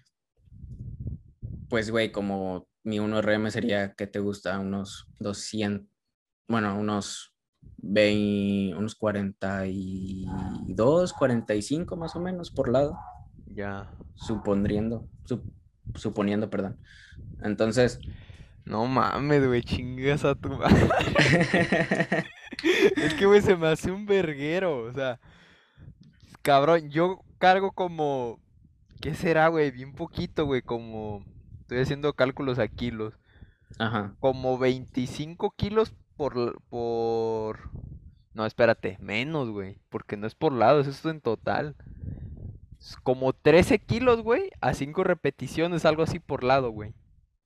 [1.69, 4.59] pues, güey, como mi 1RM sería, ¿qué te gusta?
[4.59, 5.87] Unos 200,
[6.47, 7.33] bueno, unos
[7.77, 12.97] 20, unos 42, 45 más o menos por lado
[13.53, 13.89] Ya.
[14.15, 15.49] suponiendo, sup-
[15.95, 16.77] suponiendo, perdón.
[17.41, 17.99] Entonces,
[18.65, 20.89] No mames, güey, chingas a tu madre.
[22.97, 25.19] Es que, güey, se me hace un verguero, o sea,
[26.41, 28.39] cabrón, yo cargo como,
[28.99, 29.71] ¿qué será, güey?
[29.71, 31.23] Bien poquito, güey, como,
[31.61, 33.13] estoy haciendo cálculos a kilos,
[33.79, 37.69] ajá, como 25 kilos por, por,
[38.33, 41.75] no, espérate, menos, güey, porque no es por lado, es esto en total.
[42.79, 46.93] Es como 13 kilos, güey, a 5 repeticiones, algo así por lado, güey.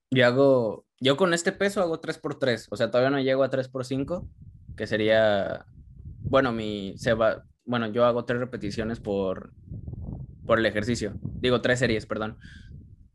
[0.09, 4.27] yo hago, yo con este peso hago 3x3, o sea, todavía no llego a 3x5,
[4.75, 5.65] que sería,
[6.21, 9.53] bueno, mi, se va, bueno, yo hago tres repeticiones por,
[10.45, 12.37] por el ejercicio, digo tres series, perdón.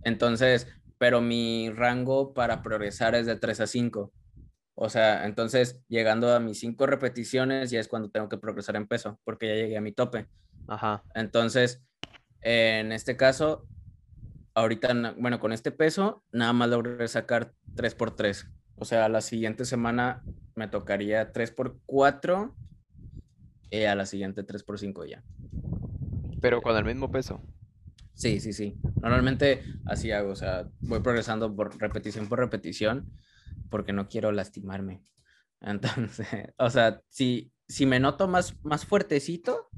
[0.05, 4.13] Entonces, pero mi rango para progresar es de 3 a 5.
[4.79, 8.87] O sea, entonces llegando a mis 5 repeticiones ya es cuando tengo que progresar en
[8.87, 10.27] peso, porque ya llegué a mi tope.
[10.69, 11.03] Ajá.
[11.15, 11.83] Entonces,
[12.43, 13.67] en este caso,
[14.55, 18.51] ahorita, bueno, con este peso, nada más logré sacar 3x3.
[18.77, 20.23] O sea, la siguiente semana
[20.55, 22.55] me tocaría 3x4
[23.71, 25.25] y a la siguiente 3x5 ya.
[26.43, 27.41] Pero con el mismo peso.
[28.13, 28.79] Sí, sí, sí.
[29.01, 33.11] Normalmente así hago, o sea, voy progresando por repetición por repetición
[33.71, 35.03] porque no quiero lastimarme.
[35.61, 39.69] Entonces, o sea, si, si me noto más, más fuertecito,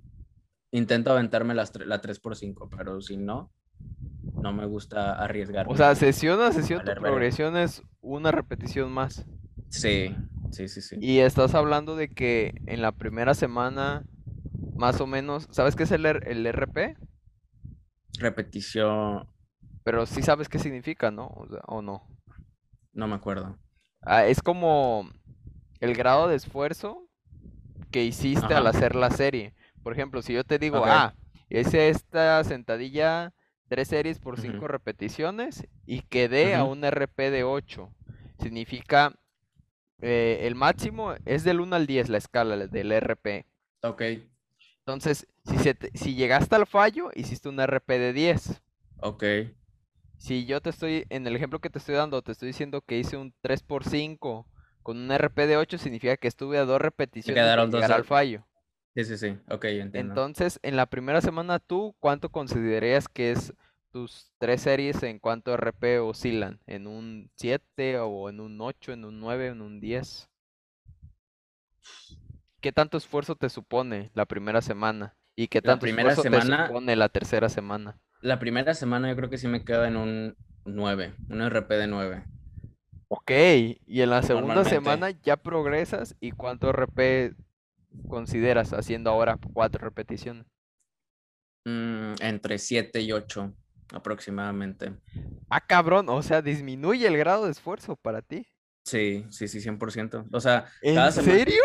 [0.70, 3.53] intento aventarme las, la 3x5, pero si no,
[4.35, 5.72] no me gusta arriesgarme.
[5.72, 9.24] O sea, sesión a sesión tu progresión es una repetición más.
[9.68, 10.14] Sí,
[10.51, 10.96] sí, sí, sí.
[11.01, 14.05] Y estás hablando de que en la primera semana,
[14.77, 16.96] más o menos, ¿sabes qué es el, el RP?
[18.18, 19.29] Repetición,
[19.85, 21.29] Pero sí sabes qué significa, ¿no?
[21.29, 22.03] O, sea, ¿o no?
[22.92, 23.57] no me acuerdo.
[24.03, 25.09] Ah, es como
[25.81, 27.09] el grado de esfuerzo
[27.91, 29.55] que hiciste al hacer la serie.
[29.83, 31.15] Por ejemplo, si yo te digo, ah,
[31.51, 33.33] hice esta sentadilla
[33.69, 37.91] tres series por cinco repeticiones y quedé a un RP de 8.
[38.41, 39.15] Significa
[40.03, 43.47] eh, el máximo es del 1 al 10 la escala del RP.
[43.83, 44.03] Ok,
[44.81, 48.61] Entonces, si, se te- si llegaste al fallo, hiciste un RP de 10.
[49.01, 49.23] ok,
[50.18, 52.98] Si yo te estoy, en el ejemplo que te estoy dando, te estoy diciendo que
[52.98, 54.46] hice un 3x5
[54.83, 58.44] con un RP de 8, significa que estuve a dos repeticiones dos llegar al fallo.
[58.94, 60.12] sí, sí, sí, ok, entiendo.
[60.12, 63.54] Entonces, en la primera semana, ¿tú cuánto considerarías que es
[63.92, 66.59] tus tres series en cuanto a RP oscilan?
[66.66, 70.28] ¿En un 7 o en un 8, en un 9, en un 10?
[72.61, 75.14] ¿Qué tanto esfuerzo te supone la primera semana?
[75.37, 77.98] ¿Y qué La tanto primera esfuerzo te supone la tercera semana?
[78.20, 81.87] La primera semana yo creo que sí me queda en un 9, un RP de
[81.87, 82.24] 9.
[83.09, 83.31] Ok,
[83.87, 87.35] y en la segunda semana ya progresas y cuánto RP
[88.09, 90.44] consideras haciendo ahora cuatro repeticiones.
[91.64, 93.54] Mm, entre 7 y 8
[93.92, 94.94] aproximadamente.
[95.48, 98.46] Ah, cabrón, o sea, disminuye el grado de esfuerzo para ti.
[98.85, 100.26] Sí, sí, sí, 100%.
[100.33, 101.62] O sea, ¿En cada semana, serio?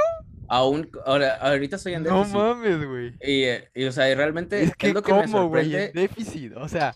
[0.48, 2.36] Aún, ahora, ahorita estoy en No déficit.
[2.36, 3.08] mames, güey.
[3.22, 6.54] Y, eh, y, o sea, realmente Es que es lo que me cómo, güey, déficit,
[6.58, 6.94] o sea,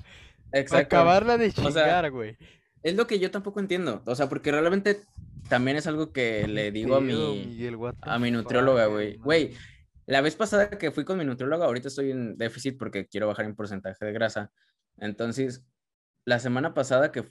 [0.51, 0.95] Exacto.
[0.95, 2.37] acabarla de sea, chingar, güey.
[2.83, 4.01] Es lo que yo tampoco entiendo.
[4.05, 5.01] O sea, porque realmente
[5.49, 7.77] también es algo que le ¿Qué digo a mi, Miguel?
[8.01, 9.17] A the mi nutrióloga, güey.
[9.17, 9.53] Güey,
[10.05, 13.45] la vez pasada que fui con mi nutrióloga, ahorita estoy en déficit porque quiero bajar
[13.45, 14.51] en porcentaje de grasa.
[14.97, 15.65] Entonces,
[16.25, 17.25] la semana pasada que,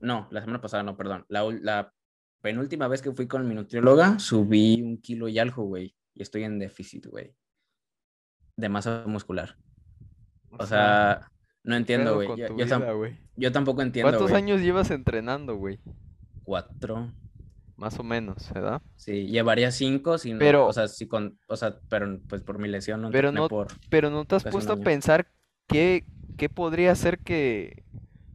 [0.00, 1.92] no, la semana pasada no, perdón, la, la
[2.42, 6.42] penúltima vez que fui con mi nutrióloga, subí un kilo y algo, güey, y estoy
[6.44, 7.34] en déficit, güey,
[8.56, 9.56] de masa muscular.
[10.50, 11.30] O sea,
[11.64, 12.28] no ¿qué entiendo, güey.
[12.36, 15.78] Yo, tam- tampoco entiendo, ¿Cuántos años llevas entrenando, güey?
[16.42, 17.12] Cuatro.
[17.76, 18.82] Más o menos, ¿verdad?
[18.96, 22.58] Sí, llevaría cinco, si no, Pero- o sea, sí con, o sea, pero pues por
[22.58, 25.32] mi lesión no Pero no- por, Pero ¿no te has puesto a pensar
[25.68, 26.04] qué,
[26.36, 27.84] qué podría ser que,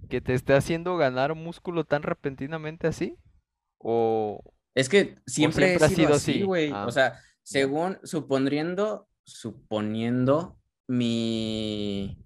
[0.09, 3.15] que te esté haciendo ganar músculo tan repentinamente así?
[3.79, 4.41] ¿O,
[4.75, 6.71] Es que siempre, siempre ha sido así, güey.
[6.73, 12.17] Ah, O sea, según, suponiendo, suponiendo mi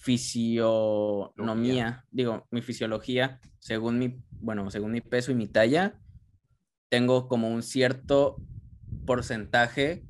[0.00, 5.98] fisionomía, digo, mi fisiología, según mi, bueno, según mi peso y mi talla,
[6.90, 8.36] tengo como un cierto
[9.06, 10.04] porcentaje,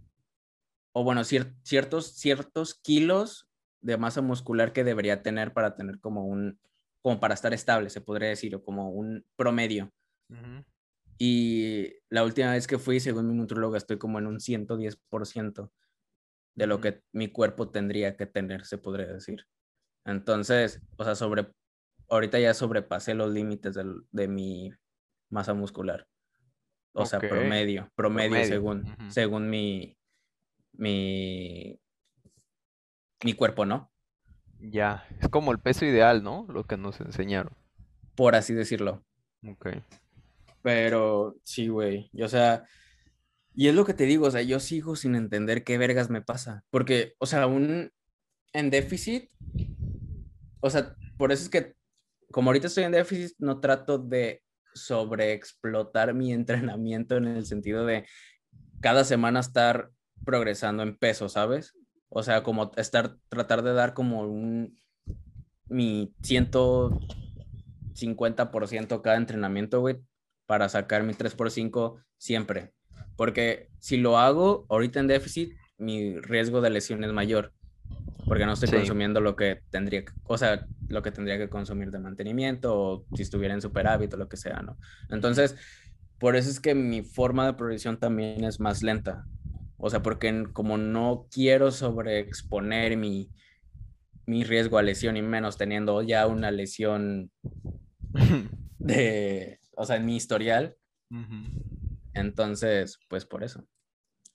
[0.92, 3.48] o bueno, cier- ciertos, ciertos kilos
[3.80, 6.58] de masa muscular que debería tener para tener como un,
[7.02, 9.92] como para estar estable, se podría decir, o como un promedio.
[11.18, 15.72] Y la última vez que fui, según mi nutróloga, estoy como en un 110%
[16.54, 19.44] de lo que mi cuerpo tendría que tener, se podría decir.
[20.04, 21.52] Entonces, o sea, sobre,
[22.08, 24.70] ahorita ya sobrepasé los límites del- de mi
[25.30, 26.06] masa muscular.
[26.94, 29.96] O sea, promedio, promedio, Promedio, según, según mi,
[30.72, 31.78] mi,
[33.24, 33.90] mi cuerpo, ¿no?
[34.60, 36.46] Ya, es como el peso ideal, ¿no?
[36.48, 37.52] Lo que nos enseñaron.
[38.16, 39.04] Por así decirlo.
[39.46, 39.68] Ok.
[40.62, 42.10] Pero sí, güey.
[42.12, 42.64] y, O sea,
[43.54, 46.22] y es lo que te digo, o sea, yo sigo sin entender qué vergas me
[46.22, 46.64] pasa.
[46.70, 47.90] Porque, o sea, un
[48.52, 49.30] en déficit,
[50.60, 51.74] o sea, por eso es que,
[52.30, 54.42] como ahorita estoy en déficit, no trato de
[54.74, 58.06] sobreexplotar mi entrenamiento en el sentido de
[58.80, 59.90] cada semana estar
[60.24, 61.74] progresando en peso, ¿sabes?
[62.08, 64.78] O sea, como estar, tratar de dar como un,
[65.68, 69.96] mi 150% cada entrenamiento, güey,
[70.48, 72.72] para sacar mi 3x5 siempre.
[73.16, 77.52] Porque si lo hago ahorita en déficit, mi riesgo de lesión es mayor.
[78.26, 78.76] Porque no estoy Sí.
[78.76, 83.04] consumiendo lo que tendría que, o sea, lo que tendría que consumir de mantenimiento o
[83.14, 84.78] si estuviera en superávit o lo que sea, ¿no?
[85.10, 85.54] Entonces,
[86.18, 89.26] por eso es que mi forma de progresión también es más lenta.
[89.76, 93.30] O sea, porque como no quiero sobreexponer mi,
[94.24, 97.30] mi riesgo a lesión y menos teniendo ya una lesión
[98.78, 100.76] de, o sea, en mi historial,
[102.12, 103.64] entonces, pues por eso.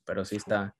[0.05, 0.75] Pero sí está,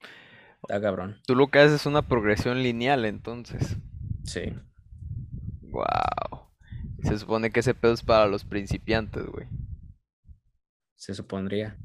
[0.62, 1.20] está cabrón.
[1.28, 3.78] Tú lo que haces es una progresión lineal, entonces.
[4.24, 4.54] Sí.
[5.62, 6.48] Wow.
[7.04, 9.48] Se supone que ese pedo es para los principiantes, güey.
[10.96, 11.78] se supondría.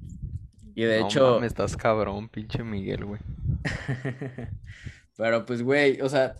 [0.76, 3.20] Y de No hecho, mames, estás cabrón, pinche Miguel, güey.
[5.16, 6.38] pero pues, güey, o sea,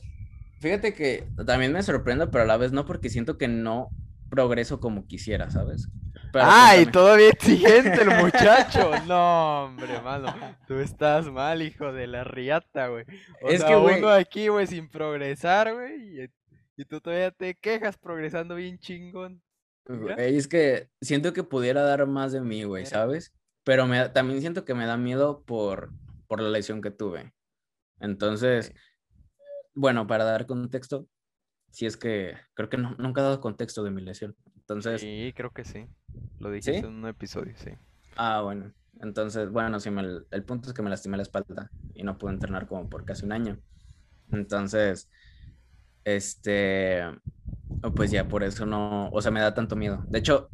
[0.61, 3.90] fíjate que también me sorprendo, pero a la vez no, porque siento que no
[4.31, 5.88] progreso como quisiera, ¿sabes?
[6.33, 6.93] Pero ¡Ay, cuéntame.
[6.93, 8.91] todavía exigente el muchacho!
[9.07, 10.35] No, hombre, mano.
[10.67, 13.05] Tú estás mal, hijo de la riata, güey.
[13.43, 16.23] O Es sea, que, güey- uno aquí, güey, sin progresar, güey.
[16.25, 16.31] Y,
[16.77, 19.43] y tú todavía te quejas progresando bien chingón.
[20.19, 23.33] Es que siento que pudiera dar más de mí, güey, ¿sabes?
[23.64, 25.91] Pero me, también siento que me da miedo por,
[26.27, 27.33] por la lesión que tuve.
[28.01, 28.73] Entonces,
[29.75, 31.07] bueno, para dar contexto,
[31.71, 34.37] si es que creo que no- nunca he dado contexto de mi lesión.
[34.68, 35.87] Entonces, Sí, creo que sí.
[36.40, 36.87] Lo dijiste ¿Sí?
[36.87, 37.70] en un episodio, sí.
[38.16, 38.72] ah, bueno.
[39.00, 42.33] Entonces, bueno, sí, me, el punto es que me lastimé la espalda y no pude
[42.33, 43.61] entrenar como por casi un año.
[44.33, 45.11] Entonces,
[46.04, 47.02] este,
[47.96, 50.04] pues ya por eso no, o sea, me da tanto miedo.
[50.09, 50.52] De hecho,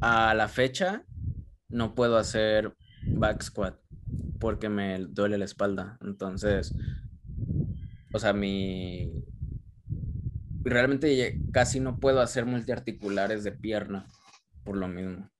[0.00, 1.04] a la fecha
[1.68, 2.74] no puedo hacer
[3.14, 3.78] back squat
[4.40, 5.98] porque me duele la espalda.
[6.02, 6.76] Entonces,
[8.12, 9.12] o sea, mi
[10.70, 14.06] realmente casi no puedo hacer multiarticulares de pierna
[14.64, 15.30] por lo mismo.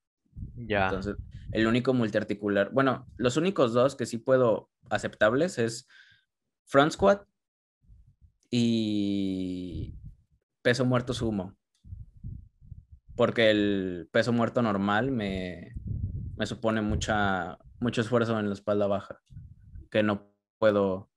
[0.54, 0.84] Ya.
[0.84, 1.16] Entonces,
[1.52, 5.88] el único multiarticular, bueno, los únicos dos que sí puedo aceptables es
[6.64, 7.26] front squat
[8.50, 9.94] y
[10.62, 11.56] peso muerto sumo.
[13.16, 15.74] Porque el peso muerto normal me,
[16.36, 19.20] me supone mucha, mucho esfuerzo en la espalda baja
[19.90, 21.10] que no puedo,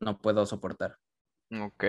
[0.00, 0.98] no puedo soportar.
[1.52, 1.84] Ok.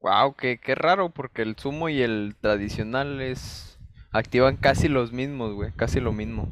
[0.00, 3.78] Wow, qué, qué raro, porque el sumo y el tradicional es.
[4.12, 5.72] activan casi los mismos, güey.
[5.72, 6.48] Casi lo mismo.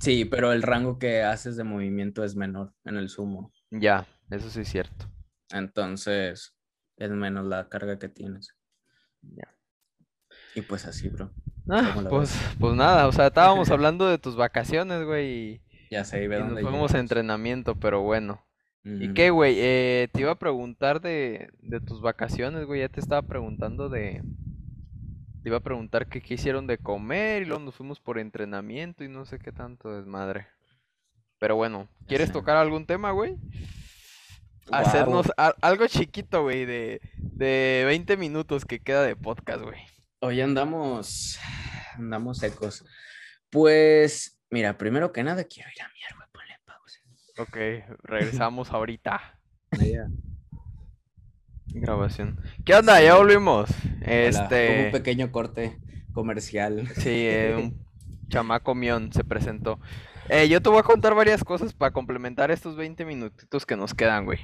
[0.00, 3.52] Sí, pero el rango que haces de movimiento es menor en el sumo.
[3.70, 5.06] Ya, eso sí es cierto.
[5.50, 6.54] Entonces,
[6.96, 8.54] es menos la carga que tienes.
[9.22, 9.54] Ya.
[10.54, 11.32] Y pues así, bro.
[11.68, 15.60] Ah, ¿Cómo la pues, pues nada, o sea, estábamos hablando de tus vacaciones, güey, y,
[15.90, 18.44] Ya sé, ve y nos dónde fuimos a entrenamiento, pero bueno.
[19.00, 19.54] ¿Y qué, güey?
[19.58, 22.80] Eh, te iba a preguntar de, de tus vacaciones, güey.
[22.80, 24.22] Ya te estaba preguntando de.
[25.42, 29.04] Te iba a preguntar que qué hicieron de comer y luego nos fuimos por entrenamiento
[29.04, 30.46] y no sé qué tanto desmadre.
[31.38, 33.36] Pero bueno, ¿quieres tocar algún tema, güey?
[34.70, 39.80] Hacernos a- algo chiquito, güey, de, de 20 minutos que queda de podcast, güey.
[40.20, 41.38] Hoy andamos,
[41.96, 42.84] andamos secos.
[43.50, 46.27] Pues, mira, primero que nada quiero ir a pausa.
[47.38, 47.56] Ok,
[48.02, 49.20] regresamos ahorita.
[51.66, 52.40] Grabación.
[52.64, 53.00] ¿Qué onda?
[53.00, 53.70] Ya volvimos.
[54.00, 54.86] Hola, Este.
[54.86, 55.78] un pequeño corte
[56.12, 56.88] comercial.
[56.96, 57.86] Sí, eh, un
[58.28, 59.78] Chamaco Mion se presentó.
[60.28, 63.94] Eh, yo te voy a contar varias cosas para complementar estos 20 minutitos que nos
[63.94, 64.40] quedan, güey.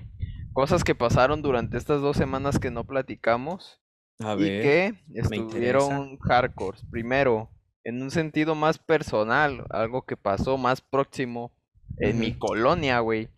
[0.53, 3.81] Cosas que pasaron durante estas dos semanas que no platicamos
[4.21, 4.63] A y ver.
[4.63, 6.79] que me estuvieron hardcore.
[6.91, 7.51] Primero,
[7.83, 11.53] en un sentido más personal, algo que pasó más próximo
[11.99, 13.29] en mi colonia, güey.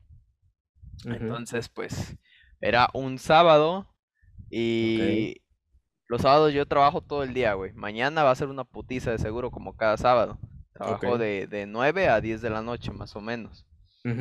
[1.05, 2.17] Entonces, pues,
[2.61, 3.87] era un sábado
[4.51, 5.43] y
[6.09, 7.73] los sábados yo trabajo todo el día, güey.
[7.75, 10.39] Mañana va a ser una putiza de seguro como cada sábado.
[10.73, 13.67] Trabajo de, de 9 a 10 de la noche, más o menos.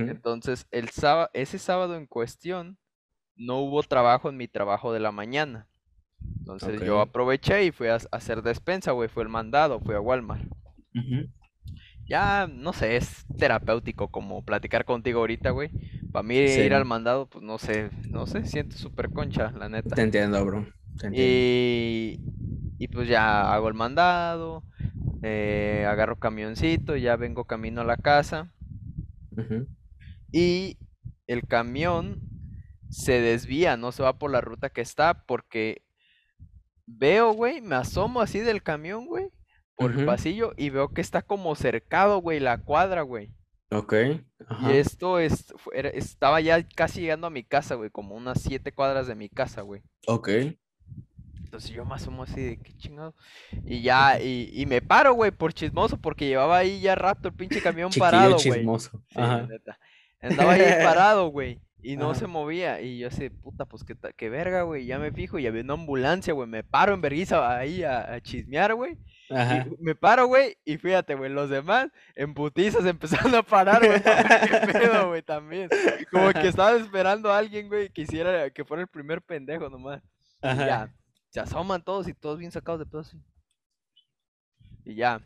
[0.09, 2.77] Entonces, el sábado, ese sábado en cuestión,
[3.35, 5.67] no hubo trabajo en mi trabajo de la mañana.
[6.39, 9.09] Entonces yo aproveché y fui a, a hacer despensa, güey.
[9.09, 10.47] Fue el mandado, fui a Walmart.
[12.07, 15.71] Ya, no sé, es terapéutico como platicar contigo ahorita, güey.
[16.11, 16.61] Para mí Sí.
[16.61, 19.95] ir al mandado, pues no sé, no sé, siento súper concha, la neta.
[19.95, 20.65] Te entiendo, bro.
[20.99, 21.43] Te entiendo.
[21.43, 22.19] Y,
[22.77, 24.63] y pues ya hago el mandado,
[25.23, 28.51] eh, agarro camioncito, ya vengo camino a la casa
[29.37, 29.67] Ujú.
[30.31, 30.77] y
[31.27, 32.19] el camión
[32.89, 35.83] se desvía, no se va por la ruta que está porque
[36.87, 39.27] veo, güey, me asomo así del camión, güey,
[39.75, 43.31] por el pasillo y veo que está como cercado, güey, la cuadra, güey.
[43.71, 43.93] Ok.
[44.61, 48.71] Y esto es, era- estaba ya casi llegando a mi casa, güey, como unas siete
[48.71, 49.81] cuadras de mi casa, güey.
[50.07, 50.29] Ok.
[51.43, 53.15] Entonces yo me asomo así de qué chingado.
[53.65, 57.33] Y ya, y, y me paro, güey, por chismoso, porque llevaba ahí ya rato el
[57.33, 58.41] pinche camión Chiquillo parado, güey.
[58.43, 59.01] chismoso.
[59.09, 59.47] Sí, la Ajá.
[59.47, 59.79] neta.
[60.21, 61.59] Andaba ahí parado, güey.
[61.81, 62.81] Y no se movía.
[62.81, 64.85] Y yo así, puta, pues qué, qué verga, güey.
[64.85, 66.49] Ya me fijo y había una ambulancia, güey.
[66.49, 68.97] Me paro en vergüenza ahí a, a chismear, güey.
[69.29, 70.57] Y me paro, güey.
[70.65, 74.01] Y fíjate, güey, los demás en putizas empezaron a parar, güey.
[74.01, 75.21] ¿Qué pedo, güey?
[75.23, 75.69] También.
[76.11, 80.01] Como que estaban esperando a alguien, güey, que hiciera, que fuera el primer pendejo nomás.
[80.43, 80.65] Y Ajá.
[80.65, 80.95] ya,
[81.29, 83.17] se asoman todos y todos bien sacados de pedo así.
[84.83, 85.21] Y ya.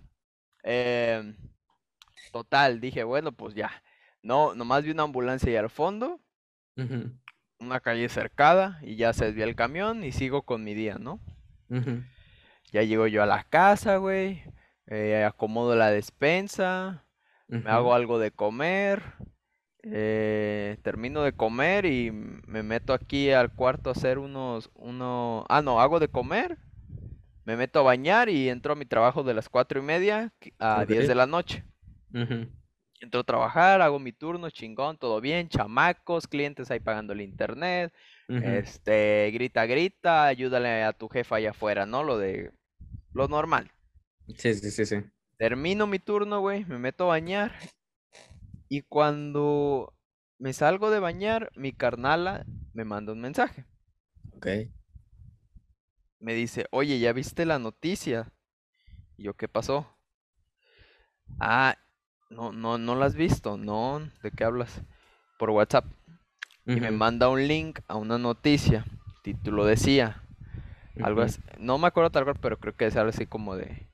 [0.63, 1.35] em,
[2.31, 3.69] total, dije, bueno, pues ya.
[4.21, 6.19] No, nomás vi una ambulancia ahí al fondo,
[7.59, 11.19] una calle cercada, y ya se desvía el camión y sigo con mi día, ¿no?
[11.69, 12.03] Ujú.
[12.71, 14.43] Ya llego yo a la casa, güey.
[14.87, 17.05] eh, acomodo la despensa,
[17.61, 19.03] me hago algo de comer.
[19.83, 25.61] eh, termino de comer y me meto aquí al cuarto a hacer unos, uno, ah,
[25.61, 26.57] no, hago de comer,
[27.45, 30.85] me meto a bañar y entro a mi trabajo de las cuatro y media a
[30.85, 31.65] 10 de la noche.
[33.01, 37.93] Entro a trabajar, hago mi turno, chingón, todo bien, chamacos, clientes ahí pagando el internet,
[38.39, 42.03] este, grita, grita, ayúdale a tu jefa allá afuera, ¿no?
[42.03, 42.51] Lo de,
[43.13, 43.71] lo normal.
[44.37, 45.03] Sí, sí, sí, sí.
[45.37, 47.53] Termino mi turno, güey, me meto a bañar
[48.69, 49.93] y cuando
[50.37, 53.65] me salgo de bañar, mi carnala me manda un mensaje.
[54.33, 54.47] Ok.
[56.19, 58.31] Me dice, oye, ¿ya viste la noticia?
[59.17, 59.87] Y yo, ¿qué pasó?
[61.39, 61.77] Ah,
[62.29, 64.83] no, no, no la has visto, no, ¿de qué hablas?
[65.37, 65.85] Por WhatsApp.
[66.65, 68.85] Y me manda un link a una noticia.
[69.23, 70.21] Título decía,
[71.03, 73.89] algo así, no me acuerdo tal cual, pero creo que es algo así como de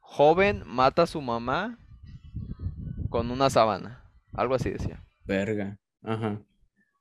[0.00, 1.78] joven mata a su mamá
[3.10, 4.04] con una sábana.
[4.32, 5.02] Algo así decía.
[5.24, 5.78] Verga.
[6.02, 6.40] Ajá.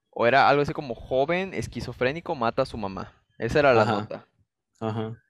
[0.09, 3.13] O era algo así como joven esquizofrénico mata a su mamá.
[3.37, 3.91] Esa era la Ajá.
[3.91, 4.27] nota.
[4.79, 5.21] Ajá.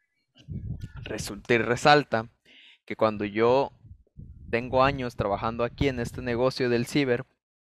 [1.03, 2.29] Resulta y resalta
[2.85, 3.71] que cuando yo
[4.49, 7.25] tengo años trabajando aquí en este negocio del ciber,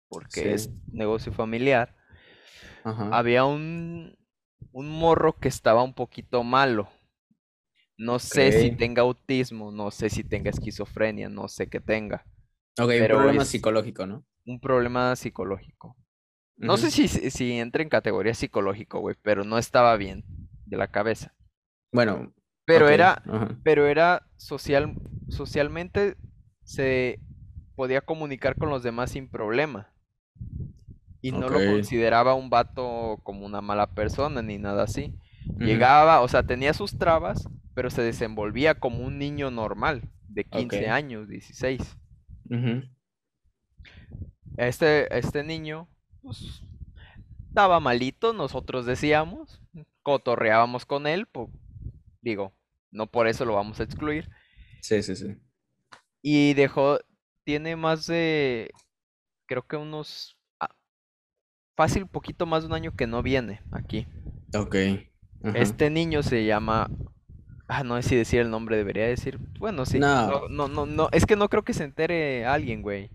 [0.08, 1.94] porque es negocio familiar,
[2.84, 3.10] Ajá.
[3.12, 4.16] había un,
[4.72, 6.88] un morro que estaba un poquito malo.
[7.98, 12.24] No sé si tenga autismo, no sé si tenga esquizofrenia, no sé qué tenga.
[12.78, 14.24] Ok, un pero problema es- psicológico, ¿no?
[14.46, 15.96] Un problema psicológico.
[16.56, 20.24] No sé si, si si entra en categoría psicológico, güey, pero no estaba bien
[20.66, 21.34] de la cabeza.
[21.92, 22.32] Bueno,
[22.66, 23.22] Pero era,
[23.62, 24.94] pero era social,
[25.28, 26.16] socialmente
[26.64, 27.18] se
[27.76, 29.89] podía comunicar con los demás sin problema.
[31.22, 35.12] Y no lo consideraba un vato como una mala persona ni nada así.
[35.58, 40.86] Llegaba, o sea, tenía sus trabas, pero se desenvolvía como un niño normal, de 15
[40.86, 40.92] Ok.
[40.92, 41.96] años, 16.
[42.50, 42.82] Ujú.
[44.56, 45.88] Este, este niño,
[46.22, 46.62] pues,
[47.48, 49.60] estaba malito, nosotros decíamos,
[50.02, 51.50] cotorreábamos con él, po-
[52.20, 52.52] digo,
[52.90, 54.28] no por eso lo vamos a excluir.
[54.80, 55.36] Sí, sí, sí.
[56.22, 56.98] Y dejó,
[57.44, 58.70] tiene más de,
[59.46, 60.38] creo que unos,
[61.80, 64.06] fácil, poquito más de un año que no viene aquí.
[64.54, 64.74] Ok.
[65.54, 66.90] Este niño se llama,
[67.68, 69.98] ah, no sé si decir el nombre, debería decir, bueno, sí.
[69.98, 70.26] No.
[70.28, 73.10] No, no, no, no, es que no creo que se entere alguien, güey.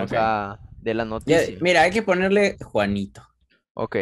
[0.00, 1.56] O sea, de la Ya, noticia.
[1.60, 3.22] mira, hay que ponerle Juanito.
[3.74, 3.96] Ok.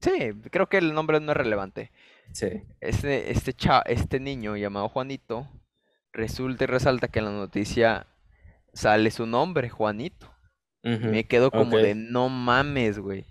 [0.00, 1.92] Sí, creo que el nombre no es relevante.
[2.32, 2.48] Sí.
[2.80, 5.46] Este, este, cha- este niño llamado Juanito
[6.12, 8.06] resulta y resalta que en la noticia
[8.72, 10.30] sale su nombre, Juanito.
[10.82, 13.26] Me quedo como de no mames, güey.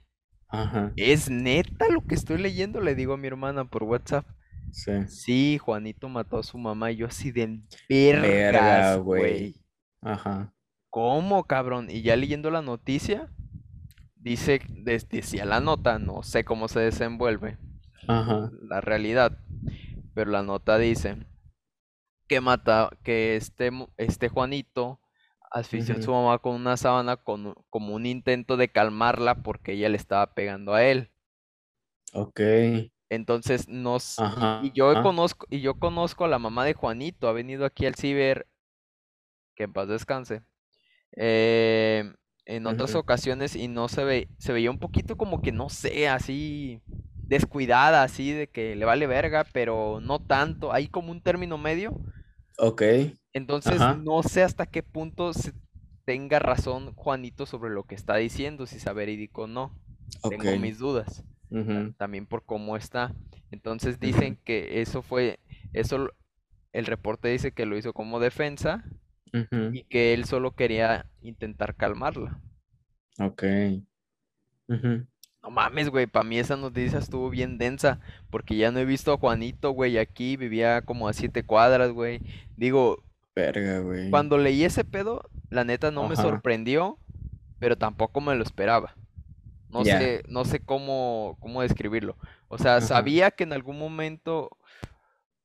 [0.50, 2.80] Ajá, ¿Es neta lo que estoy leyendo?
[2.82, 4.26] Le digo a mi hermana por WhatsApp.
[4.72, 4.92] sí.
[5.08, 9.56] Sí, Juanito mató a su mamá y yo así de Verga, güey.
[10.02, 10.54] Ajá.
[10.90, 11.88] ¿Cómo, cabrón?
[11.90, 13.30] Y ya leyendo la noticia,
[14.16, 17.58] dice, decía la nota, no sé cómo se desenvuelve
[18.08, 18.52] Ajá.
[18.62, 19.38] la realidad,
[20.14, 21.18] pero la nota dice
[22.28, 25.00] que mata, que este, este Juanito
[25.52, 29.90] asfixió a su mamá con una sábana con, como un intento de calmarla porque ella
[29.90, 31.12] le estaba pegando a él.
[32.14, 32.40] Ok.
[33.10, 34.60] Entonces nos Ajá.
[34.60, 37.96] y yo conozco y yo conozco a la mamá de Juanito, ha venido aquí al
[37.96, 38.48] ciber,
[39.56, 40.42] que en paz descanse.
[41.18, 42.14] eh,
[42.46, 46.10] en otras ocasiones y no se ve, se veía un poquito como que no sé,
[46.10, 46.82] así
[47.28, 51.98] descuidada, así de que le vale verga, pero no tanto, hay como un término medio.
[52.58, 52.82] Ok.
[53.34, 53.96] Entonces Ajá.
[53.96, 55.54] no sé hasta qué punto se
[56.06, 59.78] tenga razón Juanito sobre lo que está diciendo, si sea verídico o no.
[60.30, 60.60] Tengo Ok.
[60.60, 61.24] mis dudas
[61.98, 63.14] también por cómo está.
[63.52, 65.40] Entonces dicen que eso fue,
[65.74, 66.10] eso,
[66.74, 68.84] el reporte dice que lo hizo como defensa
[69.72, 72.40] y que él solo quería intentar calmarla.
[73.20, 73.44] Ok.
[75.48, 79.14] No mames, güey, para mí esa noticia estuvo bien densa, porque ya no he visto
[79.14, 82.20] a Juanito, güey, aquí vivía como a siete cuadras, güey.
[82.58, 83.02] Digo,
[83.34, 84.10] Verga, güey.
[84.10, 86.98] cuando leí ese pedo, la neta no me sorprendió,
[87.60, 88.94] pero tampoco me lo esperaba.
[89.70, 92.18] No sé, no sé cómo, cómo describirlo.
[92.50, 92.86] O sea, Ajá.
[92.88, 94.50] sabía que en algún momento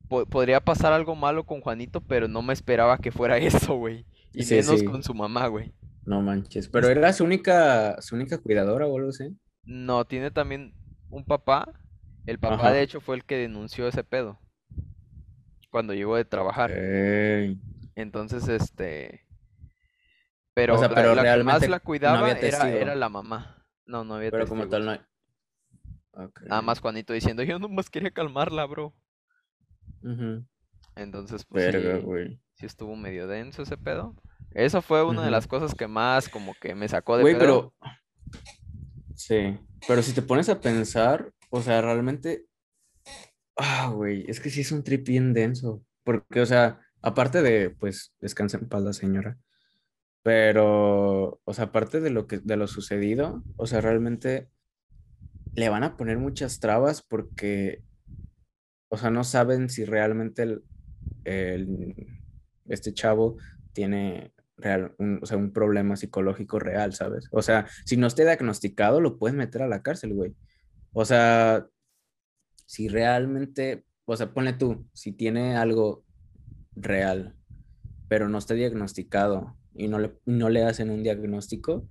[0.09, 3.37] po- podría pasar algo malo con Juanito, pero no me esperaba que fuera
[3.71, 4.05] eso, güey.
[4.35, 4.85] Y Sí, menos sí.
[4.85, 5.73] con su mamá, güey.
[6.05, 6.69] No manches.
[6.69, 9.37] Pero era su única, su única cuidadora o algo así.
[9.65, 10.75] No, tiene también
[11.11, 11.69] un papá.
[12.27, 12.73] El papá, Ajá.
[12.73, 14.39] de hecho, fue el que denunció ese pedo
[15.71, 16.71] cuando llegó de trabajar.
[17.95, 19.27] Entonces, este.
[19.27, 23.65] O Pero sea, la, pero la que más la cuidaba era, la mamá.
[23.87, 25.01] No, no había Pero como tal no hay.
[26.47, 28.95] Nada más Juanito diciendo, yo nomás quería calmarla, bro.
[30.95, 32.41] Entonces, pues Verga, sí, güey.
[32.55, 34.15] sí estuvo medio denso ese pedo.
[34.51, 37.73] Eso fue una de las cosas que más como que me sacó de Güey, pedo.
[37.81, 37.93] pero.
[39.27, 39.59] Sí.
[39.87, 42.47] Pero si te pones a pensar, o sea, realmente.
[43.57, 45.85] Ah, güey, es que sí es un trip bien denso.
[46.05, 49.39] Porque, o sea, aparte de, pues, descansa en paz la señora.
[50.23, 54.51] Pero, o sea, aparte de lo que, de lo sucedido, o sea, realmente
[55.55, 57.83] le van a poner muchas trabas porque,
[58.89, 60.63] o sea, no saben si realmente el,
[61.25, 62.07] el-
[62.67, 63.37] este chavo
[63.73, 67.29] tiene real, un, o sea, un problema psicológico real, ¿sabes?
[67.31, 70.35] O sea, si no esté diagnosticado, lo pueden meter a la cárcel, güey.
[70.93, 71.67] O sea,
[72.67, 76.05] si realmente, o sea, ponle tú, si tiene algo
[76.75, 77.35] real,
[78.09, 81.87] pero no está diagnosticado y no le, no le hacen un diagnóstico,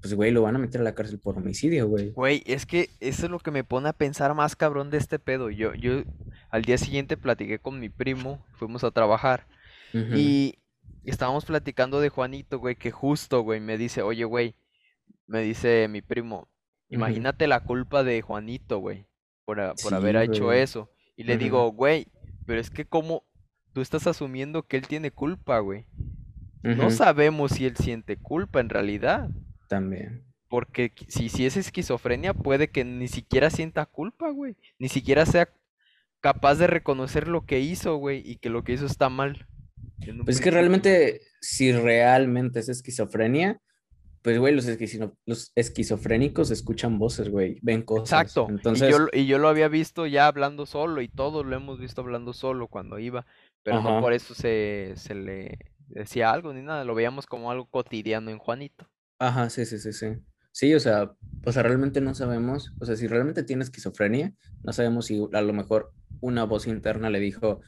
[0.00, 2.12] pues, güey, lo van a meter a la cárcel por homicidio, güey.
[2.12, 5.18] Güey, es que eso es lo que me pone a pensar más cabrón de este
[5.18, 5.50] pedo.
[5.50, 6.04] Yo, yo
[6.50, 9.46] al día siguiente platiqué con mi primo, fuimos a trabajar
[9.92, 10.58] y
[11.10, 14.54] estábamos platicando de Juanito, güey, que justo, güey, me dice, oye, güey,
[15.26, 16.48] me dice mi primo,
[16.88, 19.06] imagínate la culpa de Juanito, güey,
[19.44, 20.90] por, a- por haber hecho eso.
[21.16, 22.06] Y le digo, güey,
[22.46, 23.24] pero es que como
[23.72, 25.86] tú estás asumiendo que él tiene culpa, güey.
[26.62, 29.30] No sabemos si él siente culpa en realidad.
[29.68, 30.24] También.
[30.48, 34.56] Porque si, si es esquizofrenia, puede que ni siquiera sienta culpa, güey.
[34.78, 35.48] Ni siquiera sea
[36.20, 39.46] capaz de reconocer lo que hizo, güey, y que lo que hizo está mal.
[40.24, 43.60] Pues es que realmente, si realmente es esquizofrenia,
[44.22, 48.08] pues, güey, los, esquizo- los esquizofrénicos escuchan voces, güey, ven cosas.
[48.08, 48.48] Exacto.
[48.48, 51.56] Y Entonces, yo, lo- y yo lo había visto ya hablando solo, y todos lo
[51.56, 53.26] hemos visto hablando solo cuando iba,
[53.62, 57.66] pero no por eso se, se le decía algo ni nada, lo veíamos como algo
[57.70, 58.86] cotidiano en Juanito.
[59.18, 60.06] ajá, sí, sí, sí, sí.
[60.52, 61.12] Sí, o sea,
[61.44, 64.32] o sea, realmente no sabemos, o sea, si realmente tiene esquizofrenia,
[64.62, 67.60] no sabemos si a lo mejor una voz interna le dijo,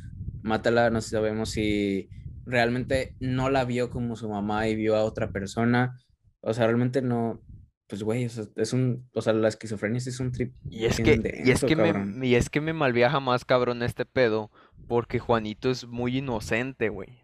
[0.42, 2.08] mátala, no sabemos si
[2.44, 5.98] realmente no la vio como su mamá y vio a otra persona,
[6.40, 7.42] o sea, realmente no,
[7.86, 11.00] pues, güey, o sea, es un, o sea, la esquizofrenia es un trip Y es
[11.00, 14.50] que, y es que me, y es que me malviaja más cabrón este pedo,
[14.86, 17.20] porque Juanito es muy inocente, güey.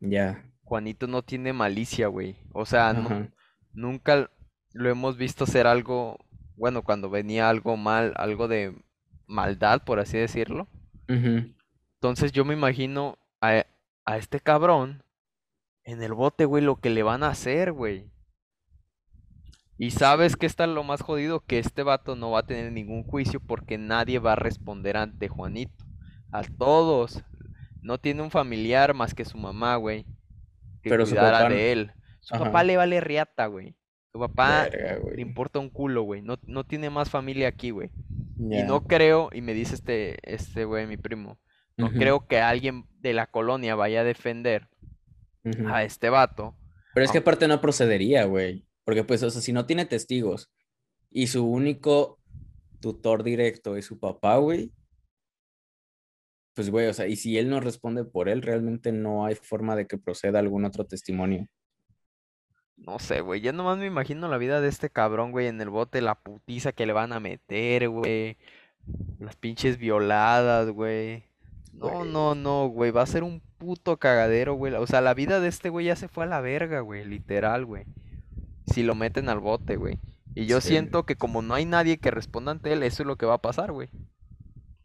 [0.00, 2.36] Ya, Juanito no tiene malicia, güey.
[2.52, 3.30] O sea, no,
[3.72, 4.30] nunca
[4.72, 6.18] lo hemos visto hacer algo,
[6.56, 8.74] bueno, cuando venía algo mal, algo de
[9.26, 10.68] maldad, por así decirlo.
[11.08, 11.55] ujú,
[12.06, 13.66] Entonces yo me imagino a,
[14.04, 15.02] a este cabrón
[15.82, 18.10] en el bote, güey, lo que le van a hacer, güey.
[19.76, 23.02] Y sabes que está lo más jodido, que este vato no va a tener ningún
[23.02, 25.84] juicio porque nadie va a responder ante Juanito.
[26.30, 27.24] A todos
[27.82, 30.04] no tiene un familiar más que su mamá, güey.
[30.82, 31.92] Que Pero su papá de él.
[32.20, 32.44] Su Ajá.
[32.44, 33.76] papá le vale riata, güey.
[34.12, 36.22] Su papá Verga, le importa un culo, güey.
[36.22, 37.90] No, no tiene más familia aquí, güey.
[38.38, 41.38] Y no creo, y me dice este, este güey, mi primo,
[41.76, 44.68] no creo que alguien de la colonia vaya a defender
[45.66, 46.56] a este vato.
[46.94, 48.66] Pero es que aparte no procedería, güey.
[48.84, 50.50] Porque pues, o sea, si no tiene testigos
[51.10, 52.20] y su único
[52.80, 54.72] tutor directo es su papá, güey.
[56.54, 59.76] Pues, güey, o sea, y si él no responde por él, realmente no hay forma
[59.76, 61.46] de que proceda algún otro testimonio.
[62.78, 63.42] No sé, güey.
[63.42, 66.72] Ya nomás me imagino la vida de este cabrón, güey, en el bote, la putiza
[66.72, 68.38] que le van a meter, güey.
[69.18, 71.25] Las pinches violadas, güey.
[71.78, 72.90] No, no, no, güey.
[72.90, 74.74] Va a ser un puto cagadero, güey.
[74.74, 77.04] O sea, la vida de este güey ya se fue a la verga, güey.
[77.04, 77.84] Literal, güey.
[78.66, 79.98] Si lo meten al bote, güey.
[80.34, 80.68] Y yo Sí.
[80.68, 83.34] siento que como no hay nadie que responda ante él, eso es lo que va
[83.34, 83.88] a pasar, güey.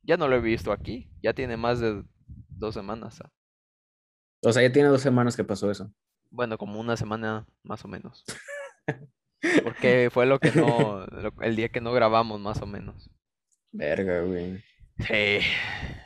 [0.04, 1.10] Ya no lo he visto aquí.
[1.22, 2.04] Ya tiene más de
[2.50, 3.22] dos semanas.
[3.22, 3.32] ah.
[4.44, 5.92] O sea, ya tiene dos semanas que pasó eso.
[6.30, 8.24] Bueno, como una semana más o menos.
[9.64, 11.06] Porque fue lo que no,
[11.42, 13.10] el día que no grabamos más o menos.
[13.72, 14.64] Verga, güey.
[15.08, 15.40] Sí,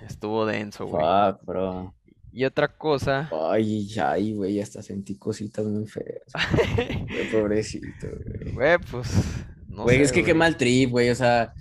[0.07, 1.05] estuvo denso, güey.
[1.05, 1.95] Fuck, bro.
[2.31, 6.23] Y otra cosa, Ay, ay, güey, hasta sentí cositas muy feas.
[7.09, 8.53] Güey, pobrecito, güey.
[8.53, 9.09] güey, pues,
[9.67, 10.39] no Güey, sé, es que qué güey.
[10.39, 11.53] mal trip, güey, o sea.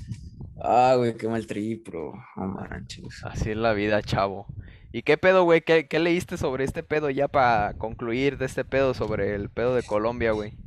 [0.57, 2.13] Ah, güey, qué mal trip, bro.
[2.37, 3.25] No manches.
[3.25, 4.47] Así es la vida, chavo.
[4.93, 5.63] ¿Y qué pedo, güey?
[5.63, 9.75] ¿Qué, qué leíste sobre este pedo ya para concluir de este pedo sobre el pedo
[9.75, 10.59] de Colombia, güey?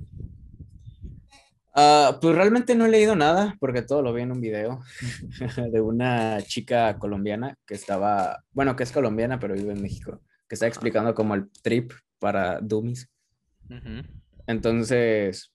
[1.79, 4.81] Ah, pues realmente no he leído nada porque todo lo vi en un video
[5.71, 10.19] de una chica colombiana que estaba, bueno, que es colombiana pero vive en México,
[10.49, 13.07] que está explicando como el trip para dummies.
[13.69, 14.01] Ujú.
[14.47, 15.53] Entonces,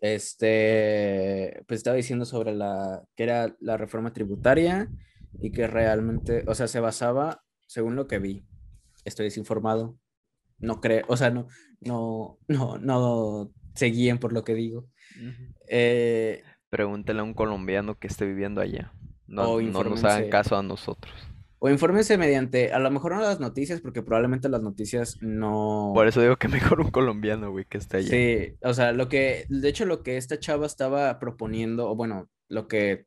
[0.00, 4.88] este, pues estaba diciendo sobre la, que era la reforma tributaria
[5.40, 8.46] y que realmente, o sea, se basaba, según lo que vi,
[9.04, 9.98] estoy desinformado,
[10.58, 11.48] no creo, o sea, no,
[11.80, 14.88] no, no, no se guíen por lo que digo.
[15.68, 18.92] Eh, Pregúntale a un colombiano que esté viviendo allá.
[19.26, 21.12] No, O no nos hagan caso a nosotros.
[21.58, 25.90] o infórmense mediante, a lo mejor no las noticias, porque probablemente las noticias no...
[25.94, 28.08] Por eso digo que mejor un colombiano, güey, que esté allá.
[28.10, 32.28] Sí, o sea, lo que, de hecho, lo que esta chava estaba proponiendo, o bueno,
[32.48, 33.06] lo que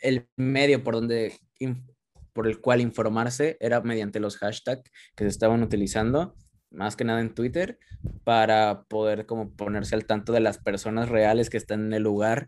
[0.00, 1.86] el medio por donde, in-
[2.32, 6.34] por el cual informarse era mediante los hashtags que se estaban utilizando,
[6.70, 7.78] más que nada en Twitter,
[8.24, 12.46] para poder como ponerse al tanto de las personas reales que están en el lugar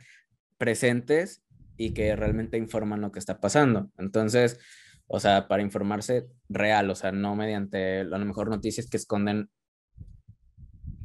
[0.58, 1.42] presentes
[1.76, 3.90] y que realmente informan lo que está pasando.
[3.98, 4.58] Entonces,
[5.06, 9.50] o sea, para informarse real, o sea, no mediante a lo mejor noticias que esconden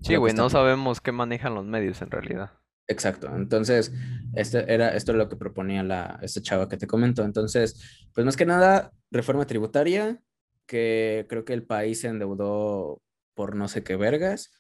[0.01, 2.51] Sí, güey, no sabemos qué manejan los medios en realidad.
[2.87, 3.29] Exacto.
[3.35, 3.91] Entonces,
[4.33, 7.23] este era, esto es lo que proponía la, esta chava que te comento.
[7.23, 10.21] Entonces, pues más que nada, reforma tributaria,
[10.65, 13.01] que creo que el país se endeudó
[13.37, 14.51] por no sé qué vergas,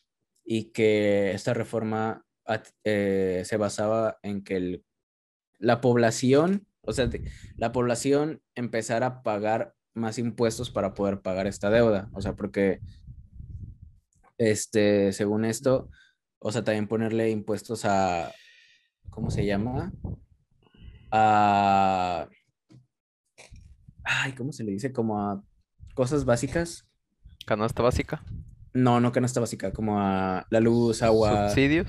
[0.45, 2.23] y que esta reforma
[2.85, 4.85] eh, se basaba en que el-
[5.59, 7.09] la población, o sea,
[7.57, 12.09] la población empezara a pagar más impuestos para poder pagar esta deuda.
[12.13, 12.79] O sea, porque,
[14.37, 15.89] este, según esto,
[16.39, 18.31] o sea, también ponerle impuestos a,
[19.09, 19.91] ¿cómo se llama?
[21.11, 22.29] A,
[24.03, 24.93] ay, ¿cómo se le dice?
[24.93, 25.43] Como a
[25.95, 26.87] cosas básicas.
[27.45, 28.23] Canasta básica,
[28.77, 31.87] No, no canasta básica, como a la luz, agua, subsidios.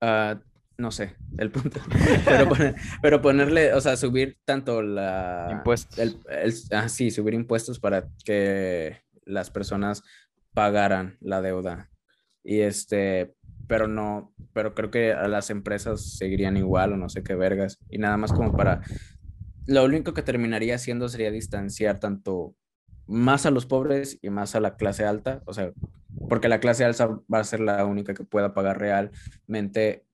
[0.00, 0.40] ah,
[0.78, 1.80] no sé, el punto.
[2.26, 2.48] Pero,
[3.00, 5.48] pero ponerle, o sea, subir tanto la...
[5.50, 5.98] Impuestos.
[5.98, 10.02] El, el- ah, sí, subir impuestos para que las personas
[10.52, 11.90] pagaran la deuda.
[12.44, 13.34] Y este,
[13.66, 17.78] pero no, pero creo que a las empresas seguirían igual o no sé qué vergas.
[17.90, 18.82] Y nada más como para,
[19.66, 22.54] lo único que terminaría haciendo sería distanciar tanto
[23.06, 25.72] más a los pobres y más a la clase alta, o sea,
[26.28, 30.04] porque la clase alta va a ser la única que pueda pagar realmente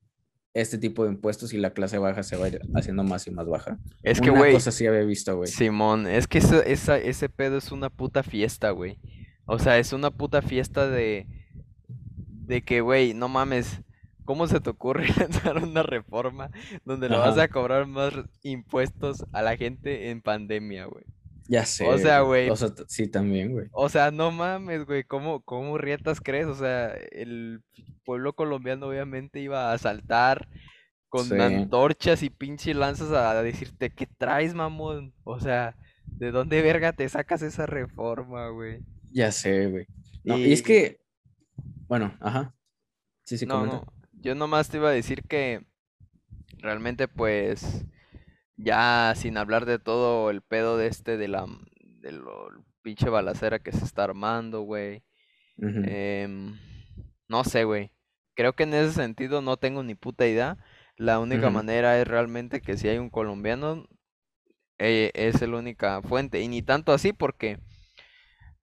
[0.55, 3.31] este tipo de impuestos y la clase baja se va a ir haciendo más y
[3.31, 3.79] más baja.
[4.03, 5.49] Es que, güey, cosa sí había visto, güey.
[5.51, 8.99] Simón, es que esa, esa- ese pedo es una puta fiesta, güey.
[9.47, 11.27] O sea, es una puta fiesta de,
[11.89, 13.81] de que, güey, no mames,
[14.27, 16.51] ¿cómo se te ocurre lanzar una reforma
[16.85, 21.05] donde le vas a cobrar más impuestos a la gente en pandemia, güey?
[21.53, 21.87] Ya sé.
[21.87, 22.49] O sea, güey.
[22.49, 23.67] O sea, sí, también, güey.
[23.73, 26.47] O sea, no mames, güey, ¿cómo, cómo rietas crees?
[26.47, 27.61] O sea, el
[28.05, 30.49] pueblo colombiano obviamente iba a saltar
[31.11, 31.35] con Sí.
[31.35, 35.13] antorchas y pinche lanzas a decirte, ¿qué traes, mamón?
[35.25, 35.77] O sea,
[36.07, 38.81] ¿de dónde verga te sacas esa reforma, güey?
[39.11, 39.87] Ya sé, güey.
[40.25, 41.01] No, y es que,
[41.87, 42.55] bueno, ajá.
[43.25, 43.77] Sí, sí, No, comenta.
[43.77, 43.93] no,
[44.23, 45.67] yo nomás te iba a decir que
[46.61, 47.85] realmente pues
[48.63, 51.47] ya sin hablar de todo el pedo de este de la
[52.01, 52.49] de lo
[52.83, 55.03] pinche balacera que se está armando, güey.
[55.59, 56.59] Em,
[57.29, 57.93] no sé, güey.
[58.35, 60.59] Creo que en ese sentido no tengo ni puta idea.
[60.97, 63.87] La única manera es realmente que si hay un colombiano,
[64.79, 66.41] eh, es la única fuente.
[66.41, 67.59] Y ni tanto así porque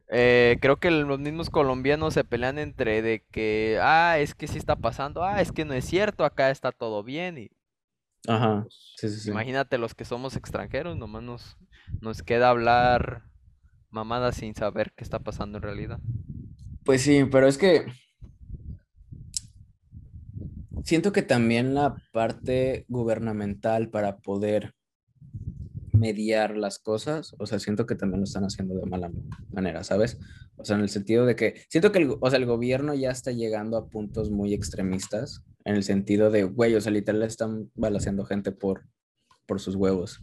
[0.09, 4.57] eh, creo que los mismos colombianos se pelean entre de que, ah, es que sí
[4.57, 7.37] está pasando, ah, es que no es cierto, acá está todo bien.
[7.37, 7.51] Y,
[8.27, 8.67] Ajá,
[8.99, 11.57] pues, Imagínate los que somos extranjeros, nomás nos,
[12.01, 13.23] nos queda hablar
[13.89, 15.99] mamada sin saber qué está pasando en realidad.
[16.83, 17.85] Pues sí, pero es que
[20.83, 24.73] siento que también la parte gubernamental para poder
[25.93, 29.11] mediar las cosas, o sea, siento que también lo están haciendo de mala
[29.51, 30.17] manera, ¿sabes?
[30.55, 33.11] O sea, en el sentido de que siento que el, o sea, el gobierno ya
[33.11, 37.69] está llegando a puntos muy extremistas, en el sentido de, güey, o sea, literal están
[37.75, 38.87] balaseando gente por,
[39.45, 40.21] por sus huevos.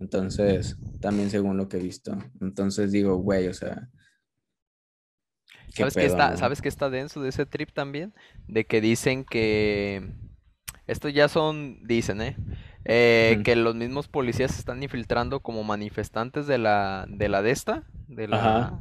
[0.00, 2.16] Entonces, también según lo que he visto.
[2.40, 3.88] Entonces digo, güey, o sea...
[5.70, 8.14] ¿Sabes, que está, ¿Sabes que está denso de ese trip también?
[8.46, 10.12] De que dicen que...
[10.86, 12.36] Esto ya son, dicen, ¿eh?
[12.84, 17.50] Eh, que los mismos policías se están infiltrando como manifestantes de la de la de
[17.50, 18.80] esta, de la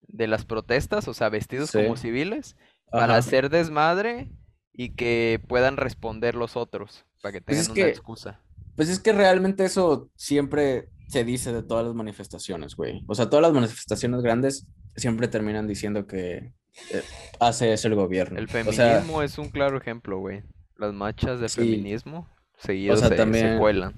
[0.00, 2.56] de las protestas, o sea, vestidos como civiles,
[2.90, 4.30] para hacer desmadre
[4.76, 8.40] y que puedan responder los otros, para que pues tengan una excusa.
[8.76, 13.04] Pues es que realmente eso siempre se dice de todas las manifestaciones, güey.
[13.06, 14.66] O sea, todas las manifestaciones grandes
[14.96, 16.52] siempre terminan diciendo que
[16.90, 17.02] eh,
[17.38, 18.38] hace eso el gobierno.
[18.38, 20.42] El feminismo es un claro ejemplo, güey.
[20.76, 23.94] Las marchas de feminismo seguido o sea, también, cuelan.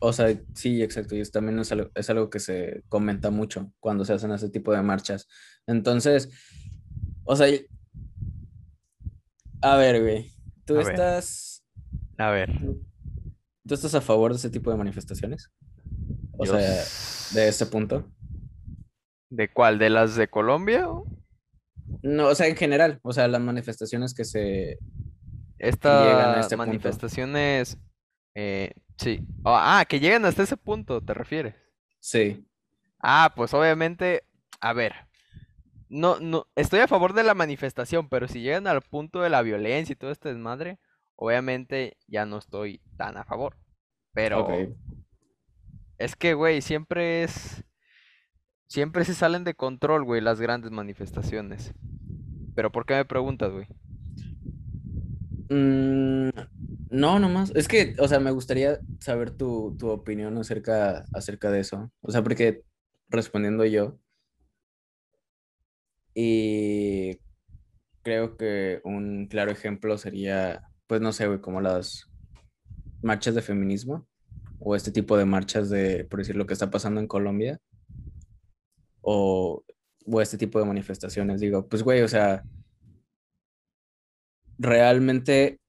[0.00, 1.14] O sea, sí, exacto.
[1.14, 4.72] Y también es algo, es algo que se comenta mucho cuando se hacen ese tipo
[4.72, 5.28] de marchas.
[5.68, 6.28] Entonces,
[7.22, 7.46] o sea,
[9.62, 10.32] a ver, güey,
[10.64, 11.64] tú estás...
[12.18, 12.50] A ver.
[13.66, 15.50] ¿Tú estás a favor de ese tipo de manifestaciones?
[16.36, 18.10] O sea, de este punto.
[19.30, 19.78] ¿De cuál?
[19.78, 20.86] ¿De las de Colombia?
[22.02, 24.78] No, o sea, en general, o sea, las manifestaciones que se
[25.58, 27.78] estas este manifestaciones,
[28.34, 29.24] eh, sí.
[29.44, 31.54] Oh, ah, que llegan hasta ese punto, ¿te refieres?
[32.00, 32.44] Sí.
[33.00, 34.24] Ah, pues obviamente,
[34.60, 34.92] a ver,
[35.92, 39.42] no, no, estoy a favor de la manifestación, pero si llegan al punto de la
[39.42, 40.78] violencia y todo este desmadre,
[41.16, 43.58] obviamente ya no estoy tan a favor.
[44.14, 44.48] Pero
[45.98, 47.62] es que, güey, siempre es,
[48.68, 51.74] siempre se salen de control, güey, las grandes manifestaciones.
[52.54, 53.66] Pero ¿por qué me preguntas, güey?
[55.50, 56.30] Mm,
[56.88, 57.52] no, nomás.
[57.54, 61.92] Es que, o sea, me gustaría saber tu, opinión acerca, acerca de eso.
[62.00, 62.64] O sea, porque
[63.10, 63.98] respondiendo yo,
[66.14, 67.18] y
[68.02, 72.10] creo que un claro ejemplo sería, pues no sé, güey, como las
[73.02, 74.06] marchas de feminismo
[74.58, 77.60] o este tipo de marchas de, por decir, lo que está pasando en Colombia
[79.00, 79.64] o,
[80.06, 81.40] o este tipo de manifestaciones.
[81.40, 82.44] Digo, pues, güey, o sea,
[84.58, 85.60] realmente,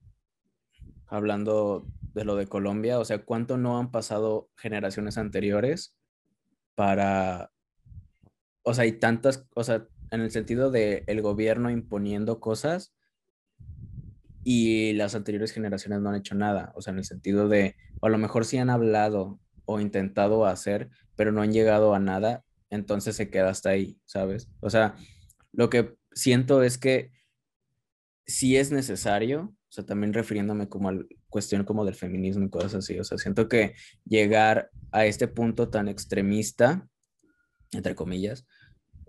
[1.06, 5.96] hablando de lo de Colombia, o sea, ¿cuánto no han pasado generaciones anteriores
[6.74, 7.50] para,
[8.62, 12.94] o sea, hay tantas, cosas en el sentido de el gobierno imponiendo cosas
[14.44, 18.06] y las anteriores generaciones no han hecho nada, o sea, en el sentido de, o
[18.06, 22.44] a lo mejor sí han hablado o intentado hacer, pero no han llegado a nada,
[22.68, 24.48] entonces se queda hasta ahí, ¿sabes?
[24.60, 24.96] O sea,
[25.52, 27.10] lo que siento es que
[28.26, 32.50] si es necesario, o sea, también refiriéndome como a la cuestión como del feminismo y
[32.50, 33.74] cosas así, o sea, siento que
[34.04, 36.86] llegar a este punto tan extremista,
[37.72, 38.46] entre comillas,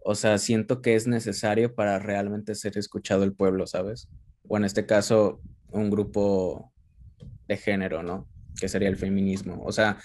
[0.06, 4.08] o sea, siento que es necesario para realmente ser escuchado el pueblo, ¿sabes?
[4.48, 6.72] O en este caso, un grupo
[7.48, 8.28] de género, ¿no?
[8.60, 9.62] Que sería el feminismo.
[9.66, 9.98] O sea,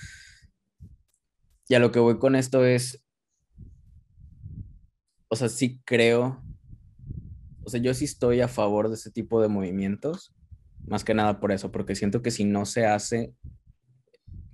[1.68, 3.05] ya lo que voy con esto es,
[5.28, 6.42] o sea, sí creo
[7.70, 10.34] o sea, yo sí estoy a favor de ese tipo de movimientos,
[10.88, 13.32] más que nada por eso, porque siento que si no se hace,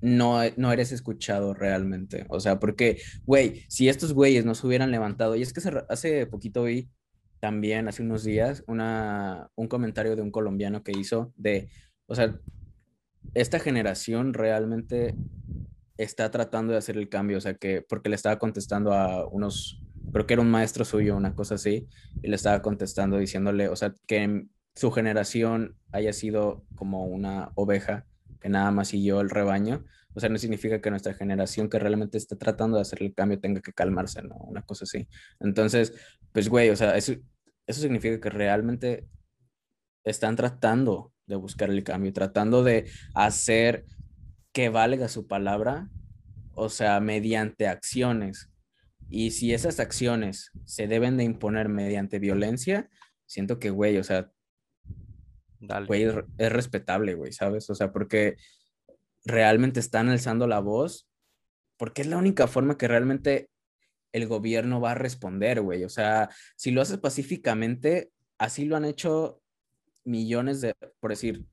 [0.07, 2.27] no, no eres escuchado realmente.
[2.29, 6.27] O sea, porque, güey, si estos güeyes no se hubieran levantado, y es que hace
[6.27, 6.89] poquito vi
[7.41, 11.71] también, hace unos días, una, un comentario de un colombiano que hizo de,
[12.07, 12.39] o sea,
[13.35, 15.17] esta generación realmente
[15.97, 19.83] está tratando de hacer el cambio, o sea, que porque le estaba contestando a unos
[20.13, 21.89] creo que era un maestro suyo, una cosa así,
[22.23, 24.47] y le estaba contestando diciéndole, o sea, que
[24.77, 28.07] su generación haya sido como una oveja
[28.41, 29.85] que nada más siguió el rebaño,
[30.15, 33.39] o sea, no significa que nuestra generación que realmente está tratando de hacer el cambio
[33.39, 34.37] tenga que calmarse, ¿no?
[34.37, 35.09] Una cosa así.
[35.41, 35.93] Entonces,
[36.33, 37.13] pues, güey, o sea, eso,
[37.67, 39.07] eso significa que realmente
[40.05, 43.85] están tratando de buscar el cambio, tratando de hacer
[44.53, 45.91] que valga su palabra,
[46.55, 48.51] o sea, mediante acciones,
[49.09, 52.89] Y si esas acciones se deben de imponer mediante violencia,
[53.27, 54.33] siento que, güey, o sea,
[55.87, 57.69] güey, es, es respetable, güey, ¿sabes?
[57.71, 58.37] O sea, porque
[59.25, 61.09] realmente están alzando la voz,
[61.77, 63.49] porque es la única forma que realmente
[64.13, 65.85] el gobierno va a responder, güey.
[65.85, 69.43] O sea, si lo haces pacíficamente, así lo han hecho
[70.05, 71.45] millones de, por decir,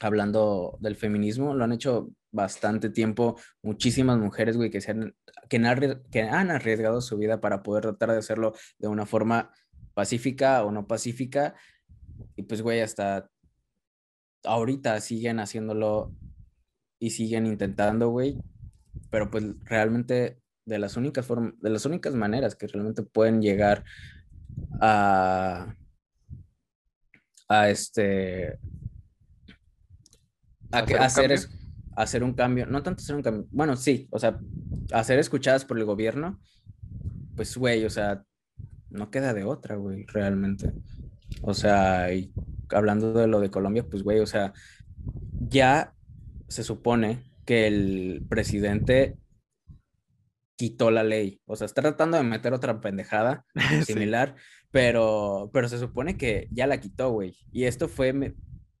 [0.00, 5.14] hablando del feminismo, lo han hecho bastante tiempo muchísimas mujeres, güey, que, se han,
[5.48, 9.52] que, que han arriesgado su vida para poder tratar de hacerlo de una forma
[9.94, 11.54] pacífica o no pacífica.
[12.36, 13.30] Y pues, güey, hasta
[14.44, 16.12] ahorita siguen haciéndolo
[16.98, 18.38] y siguen intentando, güey.
[19.10, 23.84] Pero pues realmente de las únicas formas, de las únicas maneras que realmente pueden llegar
[24.80, 25.74] a,
[27.48, 28.58] a este,
[30.70, 31.50] a, hacer, es,
[31.96, 34.38] hacer un cambio, no tanto hacer un cambio, bueno, sí, o sea,
[34.92, 36.40] hacer escuchadas por el gobierno,
[37.36, 38.24] pues, güey, o sea,
[38.90, 40.72] no queda de otra, güey, realmente.
[41.46, 42.32] O sea, y
[42.70, 44.54] hablando de lo de Colombia, pues, güey, o sea,
[45.48, 45.94] ya
[46.48, 49.18] se supone que el presidente
[50.56, 51.40] quitó la ley.
[51.44, 53.44] O sea, está tratando de meter otra pendejada
[53.84, 54.36] similar,
[54.70, 57.36] pero, pero se supone que ya la quitó, güey.
[57.52, 58.34] Y esto fue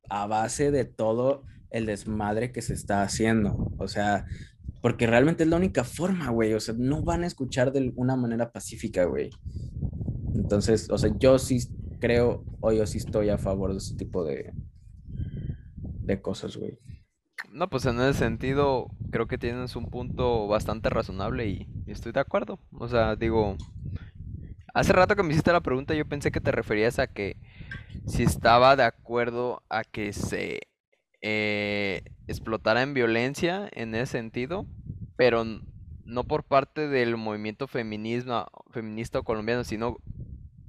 [0.08, 3.74] a base de todo el desmadre que se está haciendo.
[3.76, 4.24] O sea,
[4.80, 6.54] porque realmente es la única forma, güey.
[6.54, 9.28] O sea, no van a escuchar de una manera pacífica, güey.
[10.34, 11.58] Entonces, o sea, yo sí
[12.04, 14.52] creo, o yo sí estoy a favor de ese tipo de,
[16.02, 16.78] de cosas, güey.
[17.50, 22.20] No, pues en ese sentido creo que tienes un punto bastante razonable y, estoy de
[22.20, 22.58] acuerdo.
[22.72, 23.56] O sea, digo,
[24.74, 27.38] hace rato que me hiciste la pregunta yo pensé que te referías a que
[28.06, 30.60] si estaba de acuerdo a que se
[31.22, 34.66] eh, explotara en violencia en ese sentido,
[35.16, 35.46] pero
[36.04, 39.96] no por parte del movimiento feminismo, feminista colombiano, sino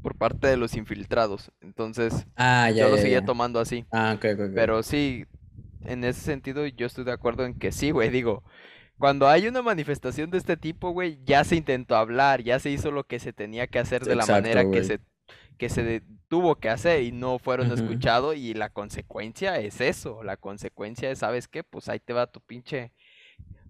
[0.06, 1.52] por parte de los infiltrados.
[1.62, 3.88] Entonces, ah, yo lo seguía tomando así.
[3.92, 4.52] Ah, ok, ok.
[4.54, 5.26] Pero sí,
[5.84, 8.44] en ese sentido yo estoy de acuerdo en que sí, güey, digo,
[9.00, 12.92] cuando hay una manifestación de este tipo, güey, ya se intentó hablar, ya se hizo
[12.92, 15.00] lo que se tenía que hacer de la manera que se,
[15.58, 20.38] que se tuvo que hacer y no fueron escuchados y la consecuencia es eso, la
[20.38, 21.64] consecuencia es, ¿sabes qué?
[21.64, 22.94] Pues ahí te va tu pinche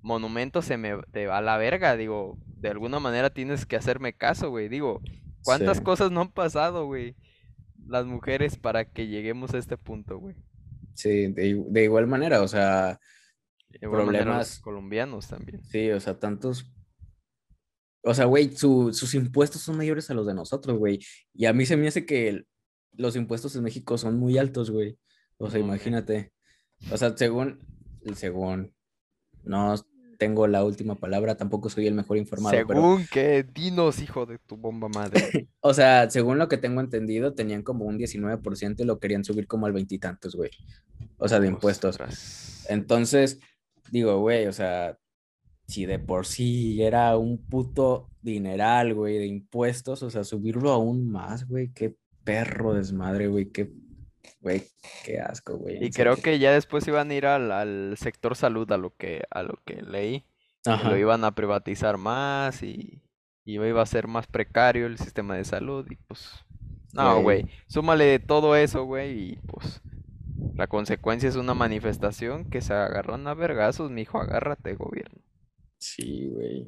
[0.02, 4.12] monumento, se me te va a la verga, digo, de alguna manera tienes que hacerme
[4.12, 5.00] caso, güey, digo,
[5.46, 7.16] ¿cuántas cosas no han pasado, güey?
[7.88, 10.36] Las mujeres para que lleguemos a este punto, güey.
[10.96, 13.00] Sí, de, igual manera, o sea,
[13.80, 15.64] problemas colombianos también.
[15.64, 16.72] Sí, o sea, tantos.
[18.02, 21.00] O sea, güey, sus impuestos son mayores a los de nosotros, güey.
[21.34, 22.46] Y a mí se me hace que
[22.94, 24.98] los impuestos en México son muy altos, güey.
[25.38, 26.32] O sea, imagínate.
[26.92, 27.60] O sea, según,
[28.16, 28.74] según,
[29.44, 29.76] no
[30.18, 32.56] tengo la última palabra, tampoco soy el mejor informado.
[32.56, 35.48] Según que, dinos, hijo de tu bomba madre.
[35.62, 39.48] o sea, según lo que tengo entendido, tenían como un 19% y lo querían subir
[39.48, 40.52] como al veintitantos, güey.
[41.18, 41.98] O sea, de impuestos.
[42.70, 43.40] Entonces,
[43.92, 44.98] digo, güey, o sea,
[45.68, 51.10] si de por sí era un puto dineral, güey, de impuestos, o sea, subirlo aún
[51.12, 53.72] más, güey, qué perro desmadre, güey, qué
[54.42, 54.64] Güey,
[55.04, 55.84] qué asco, güey.
[55.84, 59.44] Y creo que ya después iban a ir al, sector salud, a lo que, a
[59.44, 60.26] lo que leí.
[60.66, 63.04] Lo iban a privatizar más y,
[63.46, 65.86] iba a ser más precario el sistema de salud.
[65.90, 66.32] Y pues,
[66.94, 67.46] no, güey.
[67.68, 69.82] Súmale todo eso, güey, y pues
[70.56, 75.22] la consecuencia es una manifestación que se agarran a vergazos, mijo, agárrate, gobierno.
[75.78, 76.66] Sí, güey.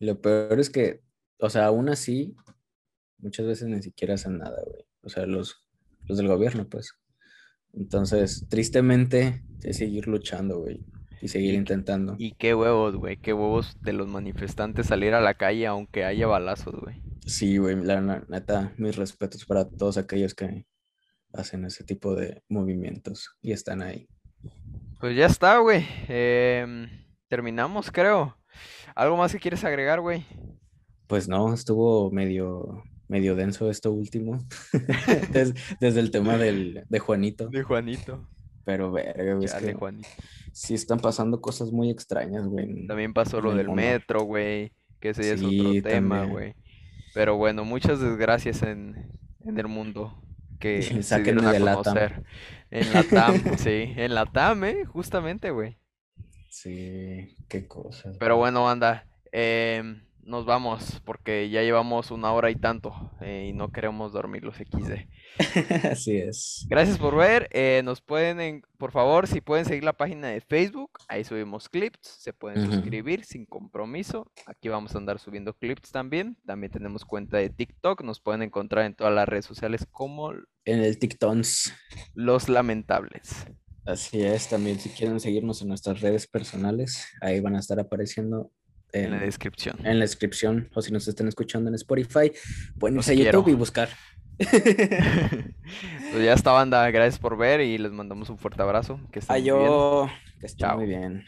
[0.00, 1.02] Lo peor es que,
[1.38, 2.36] o sea, aún así,
[3.18, 4.84] muchas veces ni siquiera hacen nada, güey.
[5.02, 5.67] O sea, los,
[6.06, 6.94] los del gobierno, pues.
[7.72, 10.84] Entonces, tristemente, es seguir luchando, güey.
[11.20, 12.14] Y seguir intentando.
[12.18, 13.16] Y qué huevos, güey.
[13.16, 17.02] Qué huevos de los manifestantes salir a la calle aunque haya balazos, güey.
[17.26, 17.76] Sí, güey.
[17.82, 20.66] La neta, mis respetos para todos aquellos que
[21.32, 24.08] hacen ese tipo de movimientos y están ahí.
[25.00, 25.86] Pues ya está, güey.
[26.08, 26.88] Em,
[27.28, 28.36] terminamos, creo.
[28.94, 30.24] ¿Algo más que quieres agregar, güey?
[31.06, 34.46] Pues no, estuvo medio medio denso esto último.
[35.80, 37.48] desde, el tema del, de Juanito.
[37.48, 38.28] De Juanito.
[38.64, 39.38] Pero, verga,
[39.76, 40.08] Juanito.
[40.52, 42.86] Sí están pasando cosas muy extrañas, güey.
[42.86, 44.72] También pasó lo del metro, güey.
[45.00, 46.54] Que ese es otro tema, güey.
[47.14, 49.10] Pero bueno, muchas desgracias en,
[49.44, 50.22] en el mundo.
[50.58, 52.24] Que Sáquenme de la TAM.
[52.70, 53.92] En la TAM, sí.
[53.96, 55.78] En la TAM, eh, justamente, güey.
[56.50, 58.16] Sí, qué cosas.
[58.18, 59.06] Pero bueno, anda.
[59.32, 64.44] Eh, nos vamos porque ya llevamos una hora y tanto eh, y no queremos dormir
[64.44, 64.92] los XD.
[65.90, 66.66] Así es.
[66.68, 67.48] Gracias por ver.
[67.50, 71.68] eh, nos pueden, en- por favor, si pueden seguir la página de Facebook, ahí subimos
[71.68, 74.30] clips, se pueden suscribir sin compromiso.
[74.46, 76.36] Aquí vamos a andar subiendo clips también.
[76.46, 80.32] También tenemos cuenta de TikTok, nos pueden encontrar en todas las redes sociales como
[80.64, 81.72] En el TikToks.
[82.14, 83.46] Los Lamentables.
[83.86, 88.52] Así es, también si quieren seguirnos en nuestras redes personales, ahí van a estar apareciendo
[88.92, 89.76] En la descripción.
[89.84, 92.32] en la descripción o si nos están escuchando en Spotify,
[92.90, 93.88] irse a YouTube y buscar.
[96.12, 96.90] Pues ya está, banda.
[96.90, 99.00] Gracias por ver y les mandamos un fuerte abrazo.
[99.12, 99.56] Que estén muy bien.
[99.66, 100.08] yo,
[100.40, 100.78] que estén Chao.
[100.78, 101.24] muy bien.